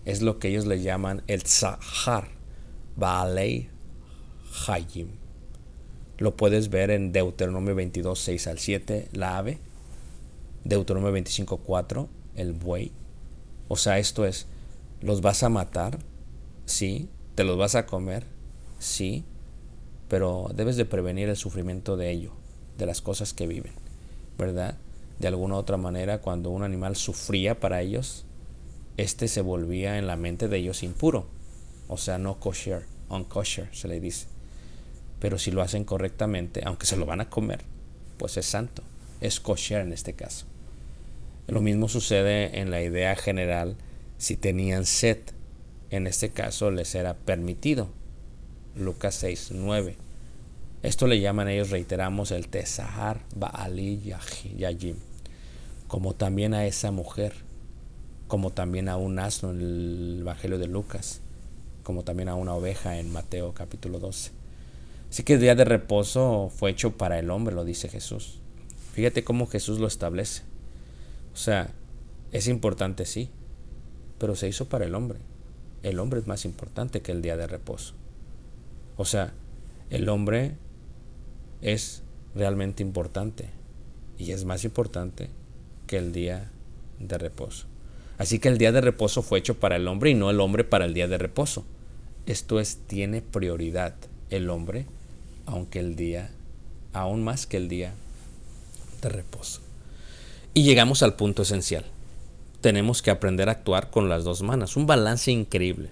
Es 0.05 0.23
lo 0.23 0.39
que 0.39 0.49
ellos 0.49 0.67
le 0.67 0.81
llaman 0.81 1.23
el 1.27 1.45
Tzahar, 1.45 2.29
Baalei 2.97 3.69
Hayim. 4.67 5.11
Lo 6.17 6.35
puedes 6.35 6.71
ver 6.71 6.91
en 6.91 7.13
Deuteronomio 7.13 7.75
22, 7.75 8.19
6 8.19 8.47
al 8.47 8.59
7, 8.59 9.09
la 9.13 9.37
ave. 9.39 9.59
Deuteronomio 10.65 11.13
25, 11.13 11.59
4, 11.59 12.09
el 12.35 12.55
buey. 12.55 12.91
O 13.69 13.77
sea, 13.77 13.99
esto 13.99 14.25
es, 14.25 14.47
¿los 15.03 15.21
vas 15.21 15.43
a 15.43 15.51
matar? 15.51 15.99
Sí. 16.65 17.09
¿Te 17.35 17.45
los 17.45 17.59
vas 17.59 17.75
a 17.75 17.85
comer? 17.87 18.25
Sí. 18.79 19.25
Pero 20.09 20.51
debes 20.55 20.77
de 20.77 20.87
prevenir 20.87 21.29
el 21.29 21.37
sufrimiento 21.37 21.99
de 21.99 22.11
ello, 22.11 22.33
de 22.79 22.87
las 22.87 23.03
cosas 23.03 23.35
que 23.35 23.47
viven, 23.47 23.73
¿verdad? 24.39 24.79
De 25.19 25.29
alguna 25.29 25.57
u 25.57 25.59
otra 25.59 25.77
manera, 25.77 26.21
cuando 26.21 26.51
un 26.51 26.63
animal 26.63 26.97
sufría 26.97 27.59
para 27.59 27.83
ellos, 27.83 28.25
este 28.97 29.29
se 29.29 29.41
volvía 29.41 29.99
en 29.99 30.07
la 30.07 30.17
mente 30.17 30.49
de 30.49 30.59
ellos 30.59 30.83
impuro. 30.83 31.27
O 31.89 31.97
sea, 31.97 32.19
no 32.19 32.39
kosher, 32.39 32.85
unkosher 33.09 33.69
se 33.73 33.89
le 33.89 34.01
dice. 34.01 34.27
Pero 35.19 35.39
si 35.39 35.51
lo 35.51 35.63
hacen 35.63 35.85
correctamente, 35.85 36.63
aunque 36.65 36.87
se 36.87 36.97
lo 36.97 37.07
van 37.07 37.21
a 37.21 37.29
comer, 37.29 37.61
pues 38.17 38.37
es 38.37 38.47
santo. 38.47 38.83
Es 39.21 39.41
kosher 39.41 39.81
en 39.81 39.93
este 39.93 40.15
caso. 40.15 40.47
Lo 41.49 41.61
mismo 41.61 41.89
sucede 41.89 42.61
en 42.61 42.71
la 42.71 42.83
idea 42.83 43.17
general 43.17 43.77
si 44.19 44.37
tenían 44.37 44.87
sed. 44.87 45.19
En 45.91 46.07
este 46.07 46.31
caso 46.31 46.71
les 46.71 46.95
era 46.95 47.15
permitido. 47.15 47.89
Lucas 48.77 49.15
6, 49.17 49.51
9. 49.55 49.97
Esto 50.83 51.09
le 51.09 51.21
llaman 51.21 51.49
ellos, 51.49 51.71
reiteramos, 51.71 52.31
el 52.31 52.49
Tesahar 52.49 53.21
Baali 53.35 54.01
Yajim. 54.57 54.97
Como 55.89 56.15
también 56.15 56.55
a 56.55 56.67
esa 56.67 56.93
mujer. 56.93 57.35
Como 58.29 58.53
también 58.53 58.89
a 58.89 58.97
un 58.97 59.19
asno 59.19 59.51
en 59.51 59.61
el 59.61 60.19
Evangelio 60.21 60.59
de 60.59 60.69
Lucas. 60.69 61.21
Como 61.83 62.05
también 62.05 62.29
a 62.29 62.37
una 62.37 62.55
oveja 62.55 62.99
en 62.99 63.13
Mateo 63.13 63.55
capítulo 63.55 63.99
12. 63.99 64.31
Así 65.11 65.23
que 65.25 65.35
el 65.35 65.41
día 65.41 65.57
de 65.57 65.65
reposo 65.65 66.53
fue 66.55 66.71
hecho 66.71 66.97
para 66.97 67.19
el 67.19 67.31
hombre, 67.31 67.55
lo 67.55 67.65
dice 67.65 67.89
Jesús. 67.89 68.39
Fíjate 68.93 69.25
cómo 69.25 69.47
Jesús 69.47 69.81
lo 69.81 69.87
establece. 69.89 70.43
O 71.33 71.37
sea, 71.37 71.71
es 72.31 72.47
importante 72.47 73.05
sí, 73.05 73.31
pero 74.19 74.37
se 74.37 74.49
hizo 74.49 74.69
para 74.69 74.85
el 74.85 74.95
hombre. 74.95 75.19
El 75.83 75.99
hombre 75.99 76.21
es 76.21 76.27
más 76.27 76.45
importante 76.45 77.01
que 77.01 77.13
el 77.13 77.23
día 77.23 77.37
de 77.37 77.47
reposo. 77.47 77.95
O 78.97 79.05
sea, 79.05 79.33
el 79.91 80.09
hombre 80.09 80.57
es 81.63 82.03
realmente 82.35 82.83
importante 82.83 83.51
y 84.17 84.33
es 84.33 84.45
más 84.45 84.65
importante 84.65 85.31
que 85.87 85.99
el 85.99 86.13
día 86.13 86.51
de 86.99 87.19
reposo. 87.19 87.67
Así 88.19 88.39
que 88.39 88.49
el 88.49 88.59
día 88.59 88.73
de 88.73 88.81
reposo 88.81 89.23
fue 89.23 89.39
hecho 89.39 89.59
para 89.59 89.77
el 89.77 89.87
hombre 89.87 90.11
y 90.11 90.15
no 90.15 90.31
el 90.31 90.41
hombre 90.41 90.65
para 90.65 90.85
el 90.85 90.95
día 90.95 91.09
de 91.09 91.19
reposo. 91.19 91.65
Esto 92.27 92.61
es, 92.61 92.79
tiene 92.87 93.23
prioridad 93.23 93.95
el 94.31 94.51
hombre, 94.51 94.87
aunque 95.47 95.79
el 95.79 95.97
día, 95.97 96.31
aún 96.93 97.23
más 97.23 97.47
que 97.47 97.57
el 97.57 97.69
día 97.69 97.95
de 99.01 99.09
reposo. 99.09 99.61
Y 100.53 100.65
llegamos 100.65 101.03
al 101.03 101.15
punto 101.15 101.43
esencial. 101.43 101.85
Tenemos 102.61 103.03
que 103.03 103.13
aprender 103.13 103.49
a 103.49 103.53
actuar 103.53 103.91
con 103.91 104.09
las 104.09 104.25
dos 104.25 104.43
manos. 104.43 104.77
Un 104.77 104.87
balance 104.87 105.31
increíble. 105.31 105.91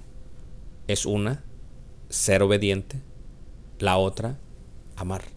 Es 0.88 1.06
una, 1.06 1.44
ser 2.08 2.42
obediente. 2.42 3.00
La 3.78 3.96
otra, 3.96 4.36
amar. 4.96 5.35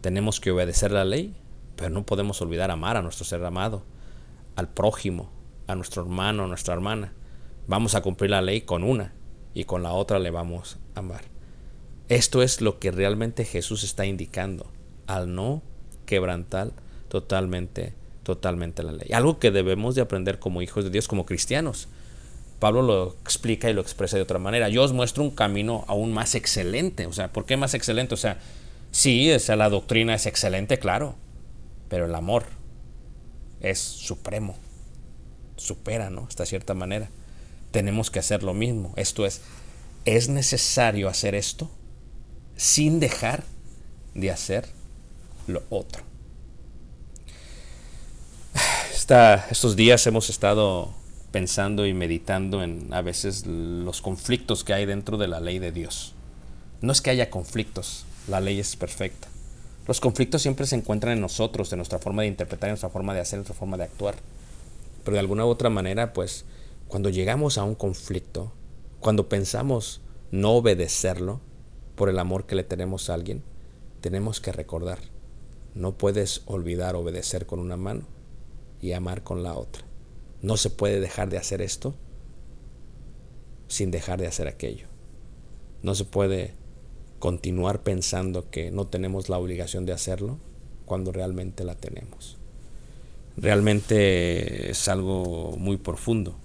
Tenemos 0.00 0.40
que 0.40 0.50
obedecer 0.50 0.92
la 0.92 1.04
ley, 1.04 1.34
pero 1.76 1.90
no 1.90 2.04
podemos 2.04 2.40
olvidar 2.40 2.70
amar 2.70 2.96
a 2.96 3.02
nuestro 3.02 3.24
ser 3.24 3.44
amado, 3.44 3.84
al 4.54 4.68
prójimo, 4.68 5.30
a 5.66 5.74
nuestro 5.74 6.02
hermano, 6.02 6.44
a 6.44 6.48
nuestra 6.48 6.74
hermana. 6.74 7.12
Vamos 7.66 7.94
a 7.94 8.02
cumplir 8.02 8.30
la 8.30 8.42
ley 8.42 8.62
con 8.62 8.84
una 8.84 9.12
y 9.54 9.64
con 9.64 9.82
la 9.82 9.92
otra 9.92 10.18
le 10.18 10.30
vamos 10.30 10.78
a 10.94 11.00
amar. 11.00 11.24
Esto 12.08 12.42
es 12.42 12.60
lo 12.60 12.78
que 12.78 12.92
realmente 12.92 13.44
Jesús 13.44 13.82
está 13.82 14.06
indicando 14.06 14.70
al 15.06 15.34
no 15.34 15.62
quebrantar 16.04 16.72
totalmente 17.08 17.94
totalmente 18.26 18.82
la 18.82 18.90
ley. 18.90 19.12
Algo 19.12 19.38
que 19.38 19.52
debemos 19.52 19.94
de 19.94 20.02
aprender 20.02 20.40
como 20.40 20.60
hijos 20.60 20.82
de 20.82 20.90
Dios, 20.90 21.06
como 21.06 21.26
cristianos. 21.26 21.86
Pablo 22.58 22.82
lo 22.82 23.16
explica 23.22 23.70
y 23.70 23.72
lo 23.72 23.80
expresa 23.80 24.16
de 24.16 24.24
otra 24.24 24.40
manera. 24.40 24.68
Yo 24.68 24.82
os 24.82 24.92
muestro 24.92 25.22
un 25.22 25.30
camino 25.30 25.84
aún 25.86 26.12
más 26.12 26.34
excelente. 26.34 27.06
O 27.06 27.12
sea, 27.12 27.32
¿por 27.32 27.46
qué 27.46 27.56
más 27.56 27.74
excelente? 27.74 28.14
O 28.14 28.16
sea, 28.16 28.38
sí, 28.90 29.30
o 29.32 29.56
la 29.56 29.68
doctrina 29.68 30.14
es 30.14 30.26
excelente, 30.26 30.78
claro, 30.78 31.16
pero 31.88 32.06
el 32.06 32.14
amor 32.14 32.44
es 33.60 33.78
supremo. 33.78 34.56
Supera, 35.56 36.10
¿no? 36.10 36.26
Hasta 36.28 36.44
cierta 36.44 36.74
manera. 36.74 37.08
Tenemos 37.70 38.10
que 38.10 38.18
hacer 38.18 38.42
lo 38.42 38.54
mismo. 38.54 38.92
Esto 38.96 39.24
es, 39.24 39.40
es 40.04 40.28
necesario 40.28 41.08
hacer 41.08 41.34
esto 41.34 41.70
sin 42.56 43.00
dejar 43.00 43.44
de 44.14 44.30
hacer 44.30 44.66
lo 45.46 45.62
otro 45.70 46.06
estos 49.50 49.76
días 49.76 50.04
hemos 50.08 50.30
estado 50.30 50.92
pensando 51.30 51.86
y 51.86 51.94
meditando 51.94 52.62
en 52.62 52.92
a 52.92 53.02
veces 53.02 53.46
los 53.46 54.02
conflictos 54.02 54.64
que 54.64 54.74
hay 54.74 54.84
dentro 54.84 55.16
de 55.16 55.28
la 55.28 55.38
ley 55.38 55.60
de 55.60 55.70
Dios. 55.70 56.12
No 56.80 56.90
es 56.90 57.00
que 57.00 57.10
haya 57.10 57.30
conflictos, 57.30 58.04
la 58.28 58.40
ley 58.40 58.60
es 58.60 58.76
perfecta. 58.76 59.28
Los 59.86 60.00
conflictos 60.00 60.42
siempre 60.42 60.66
se 60.66 60.74
encuentran 60.74 61.12
en 61.12 61.20
nosotros, 61.20 61.72
en 61.72 61.78
nuestra 61.78 61.98
forma 61.98 62.22
de 62.22 62.28
interpretar, 62.28 62.68
en 62.68 62.72
nuestra 62.72 62.90
forma 62.90 63.14
de 63.14 63.20
hacer, 63.20 63.36
en 63.36 63.40
nuestra 63.40 63.54
forma 63.56 63.76
de 63.76 63.84
actuar. 63.84 64.16
Pero 65.04 65.14
de 65.14 65.20
alguna 65.20 65.46
u 65.46 65.48
otra 65.48 65.70
manera, 65.70 66.12
pues, 66.12 66.44
cuando 66.88 67.08
llegamos 67.08 67.56
a 67.56 67.64
un 67.64 67.76
conflicto, 67.76 68.52
cuando 68.98 69.28
pensamos 69.28 70.00
no 70.32 70.52
obedecerlo 70.52 71.40
por 71.94 72.08
el 72.08 72.18
amor 72.18 72.46
que 72.46 72.56
le 72.56 72.64
tenemos 72.64 73.08
a 73.08 73.14
alguien, 73.14 73.44
tenemos 74.00 74.40
que 74.40 74.52
recordar, 74.52 74.98
no 75.74 75.96
puedes 75.96 76.42
olvidar 76.46 76.96
obedecer 76.96 77.46
con 77.46 77.60
una 77.60 77.76
mano 77.76 78.06
y 78.80 78.92
amar 78.92 79.22
con 79.22 79.42
la 79.42 79.54
otra. 79.54 79.84
No 80.42 80.56
se 80.56 80.70
puede 80.70 81.00
dejar 81.00 81.28
de 81.28 81.38
hacer 81.38 81.62
esto 81.62 81.94
sin 83.68 83.90
dejar 83.90 84.20
de 84.20 84.26
hacer 84.26 84.48
aquello. 84.48 84.86
No 85.82 85.94
se 85.94 86.04
puede 86.04 86.54
continuar 87.26 87.82
pensando 87.82 88.50
que 88.52 88.70
no 88.70 88.86
tenemos 88.86 89.28
la 89.28 89.36
obligación 89.36 89.84
de 89.84 89.92
hacerlo 89.92 90.38
cuando 90.84 91.10
realmente 91.10 91.64
la 91.64 91.74
tenemos. 91.74 92.36
Realmente 93.36 94.70
es 94.70 94.86
algo 94.86 95.56
muy 95.58 95.76
profundo 95.76 96.36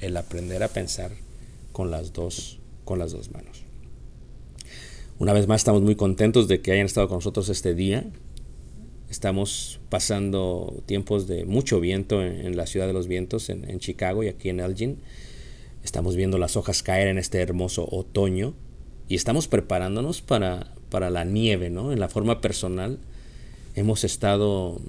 el 0.00 0.16
aprender 0.16 0.64
a 0.64 0.68
pensar 0.68 1.12
con 1.70 1.92
las 1.92 2.12
dos 2.12 2.58
con 2.84 2.98
las 2.98 3.12
dos 3.12 3.30
manos. 3.30 3.62
Una 5.20 5.32
vez 5.32 5.46
más 5.46 5.60
estamos 5.60 5.82
muy 5.82 5.94
contentos 5.94 6.48
de 6.48 6.60
que 6.60 6.72
hayan 6.72 6.86
estado 6.86 7.06
con 7.06 7.18
nosotros 7.18 7.48
este 7.48 7.76
día. 7.76 8.04
Estamos 9.10 9.78
pasando 9.90 10.82
tiempos 10.86 11.28
de 11.28 11.44
mucho 11.44 11.78
viento 11.78 12.20
en, 12.20 12.56
la 12.56 12.66
ciudad 12.66 12.88
de 12.88 12.94
los 12.94 13.06
vientos, 13.06 13.48
en, 13.48 13.78
Chicago 13.78 14.24
y 14.24 14.28
aquí 14.28 14.48
en 14.48 14.58
Elgin. 14.58 14.98
Estamos 15.84 16.16
viendo 16.16 16.36
las 16.36 16.56
hojas 16.56 16.82
caer 16.82 17.06
en 17.06 17.18
este 17.18 17.38
hermoso 17.38 17.86
otoño 17.88 18.54
y 19.10 19.16
estamos 19.16 19.48
preparándonos 19.48 20.22
para, 20.22 20.72
para 20.88 21.10
la 21.10 21.24
nieve, 21.24 21.68
¿no? 21.68 21.92
En 21.92 21.98
la 21.98 22.08
forma 22.08 22.40
personal 22.40 23.00
hemos 23.74 24.04
estado 24.04 24.80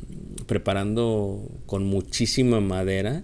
preparando 0.45 1.41
con 1.65 1.85
muchísima 1.85 2.61
madera 2.61 3.23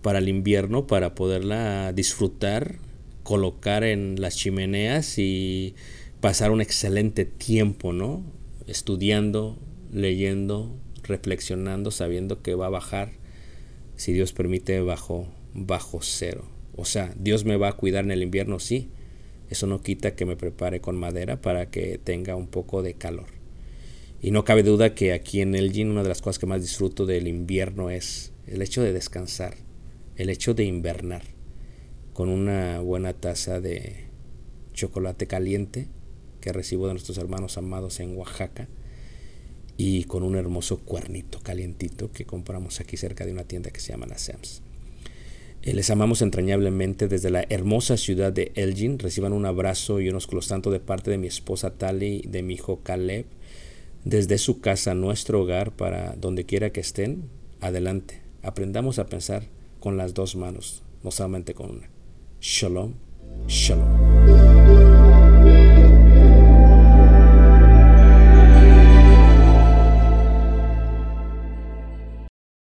para 0.00 0.20
el 0.20 0.30
invierno 0.30 0.86
para 0.86 1.14
poderla 1.14 1.92
disfrutar, 1.92 2.76
colocar 3.24 3.84
en 3.84 4.22
las 4.22 4.36
chimeneas 4.36 5.18
y 5.18 5.74
pasar 6.22 6.50
un 6.50 6.62
excelente 6.62 7.26
tiempo, 7.26 7.92
¿no? 7.92 8.22
Estudiando, 8.66 9.58
leyendo, 9.92 10.74
reflexionando, 11.02 11.90
sabiendo 11.90 12.40
que 12.40 12.54
va 12.54 12.66
a 12.66 12.70
bajar, 12.70 13.12
si 13.96 14.14
Dios 14.14 14.32
permite, 14.32 14.80
bajo, 14.80 15.28
bajo 15.52 15.98
cero. 16.00 16.46
O 16.74 16.86
sea, 16.86 17.14
Dios 17.18 17.44
me 17.44 17.58
va 17.58 17.68
a 17.68 17.72
cuidar 17.74 18.04
en 18.04 18.12
el 18.12 18.22
invierno, 18.22 18.60
sí. 18.60 18.88
Eso 19.50 19.66
no 19.66 19.82
quita 19.82 20.14
que 20.14 20.24
me 20.24 20.36
prepare 20.36 20.80
con 20.80 20.96
madera 20.96 21.40
para 21.40 21.70
que 21.70 21.98
tenga 21.98 22.36
un 22.36 22.46
poco 22.46 22.82
de 22.82 22.94
calor. 22.94 23.26
Y 24.22 24.30
no 24.30 24.44
cabe 24.44 24.62
duda 24.62 24.94
que 24.94 25.12
aquí 25.12 25.42
en 25.42 25.54
Elgin 25.54 25.90
una 25.90 26.02
de 26.02 26.08
las 26.08 26.22
cosas 26.22 26.38
que 26.38 26.46
más 26.46 26.62
disfruto 26.62 27.04
del 27.04 27.28
invierno 27.28 27.90
es 27.90 28.32
el 28.46 28.62
hecho 28.62 28.82
de 28.82 28.92
descansar, 28.92 29.56
el 30.16 30.30
hecho 30.30 30.54
de 30.54 30.64
invernar 30.64 31.22
con 32.14 32.28
una 32.28 32.80
buena 32.80 33.12
taza 33.12 33.60
de 33.60 34.06
chocolate 34.72 35.26
caliente 35.26 35.88
que 36.40 36.52
recibo 36.52 36.86
de 36.86 36.94
nuestros 36.94 37.18
hermanos 37.18 37.58
amados 37.58 38.00
en 38.00 38.16
Oaxaca 38.16 38.68
y 39.76 40.04
con 40.04 40.22
un 40.22 40.36
hermoso 40.36 40.78
cuernito 40.78 41.40
calientito 41.40 42.12
que 42.12 42.24
compramos 42.24 42.80
aquí 42.80 42.96
cerca 42.96 43.26
de 43.26 43.32
una 43.32 43.44
tienda 43.44 43.70
que 43.70 43.80
se 43.80 43.92
llama 43.92 44.06
La 44.06 44.18
Sams. 44.18 44.63
Eh, 45.64 45.72
les 45.72 45.88
amamos 45.88 46.20
entrañablemente 46.20 47.08
desde 47.08 47.30
la 47.30 47.46
hermosa 47.48 47.96
ciudad 47.96 48.30
de 48.30 48.52
Elgin. 48.54 48.98
Reciban 48.98 49.32
un 49.32 49.46
abrazo 49.46 49.98
y 49.98 50.10
un 50.10 50.16
ósculos 50.16 50.46
tanto 50.46 50.70
de 50.70 50.78
parte 50.78 51.10
de 51.10 51.16
mi 51.16 51.26
esposa 51.26 51.70
Tali 51.70 52.20
y 52.22 52.28
de 52.28 52.42
mi 52.42 52.52
hijo 52.52 52.80
Caleb. 52.82 53.24
Desde 54.04 54.36
su 54.36 54.60
casa, 54.60 54.94
nuestro 54.94 55.40
hogar, 55.40 55.72
para 55.72 56.16
donde 56.16 56.44
quiera 56.44 56.70
que 56.70 56.80
estén, 56.80 57.30
adelante. 57.62 58.20
Aprendamos 58.42 58.98
a 58.98 59.06
pensar 59.06 59.44
con 59.80 59.96
las 59.96 60.12
dos 60.12 60.36
manos, 60.36 60.82
no 61.02 61.10
solamente 61.10 61.54
con 61.54 61.70
una. 61.70 61.88
Shalom, 62.42 62.92
shalom. 63.48 64.43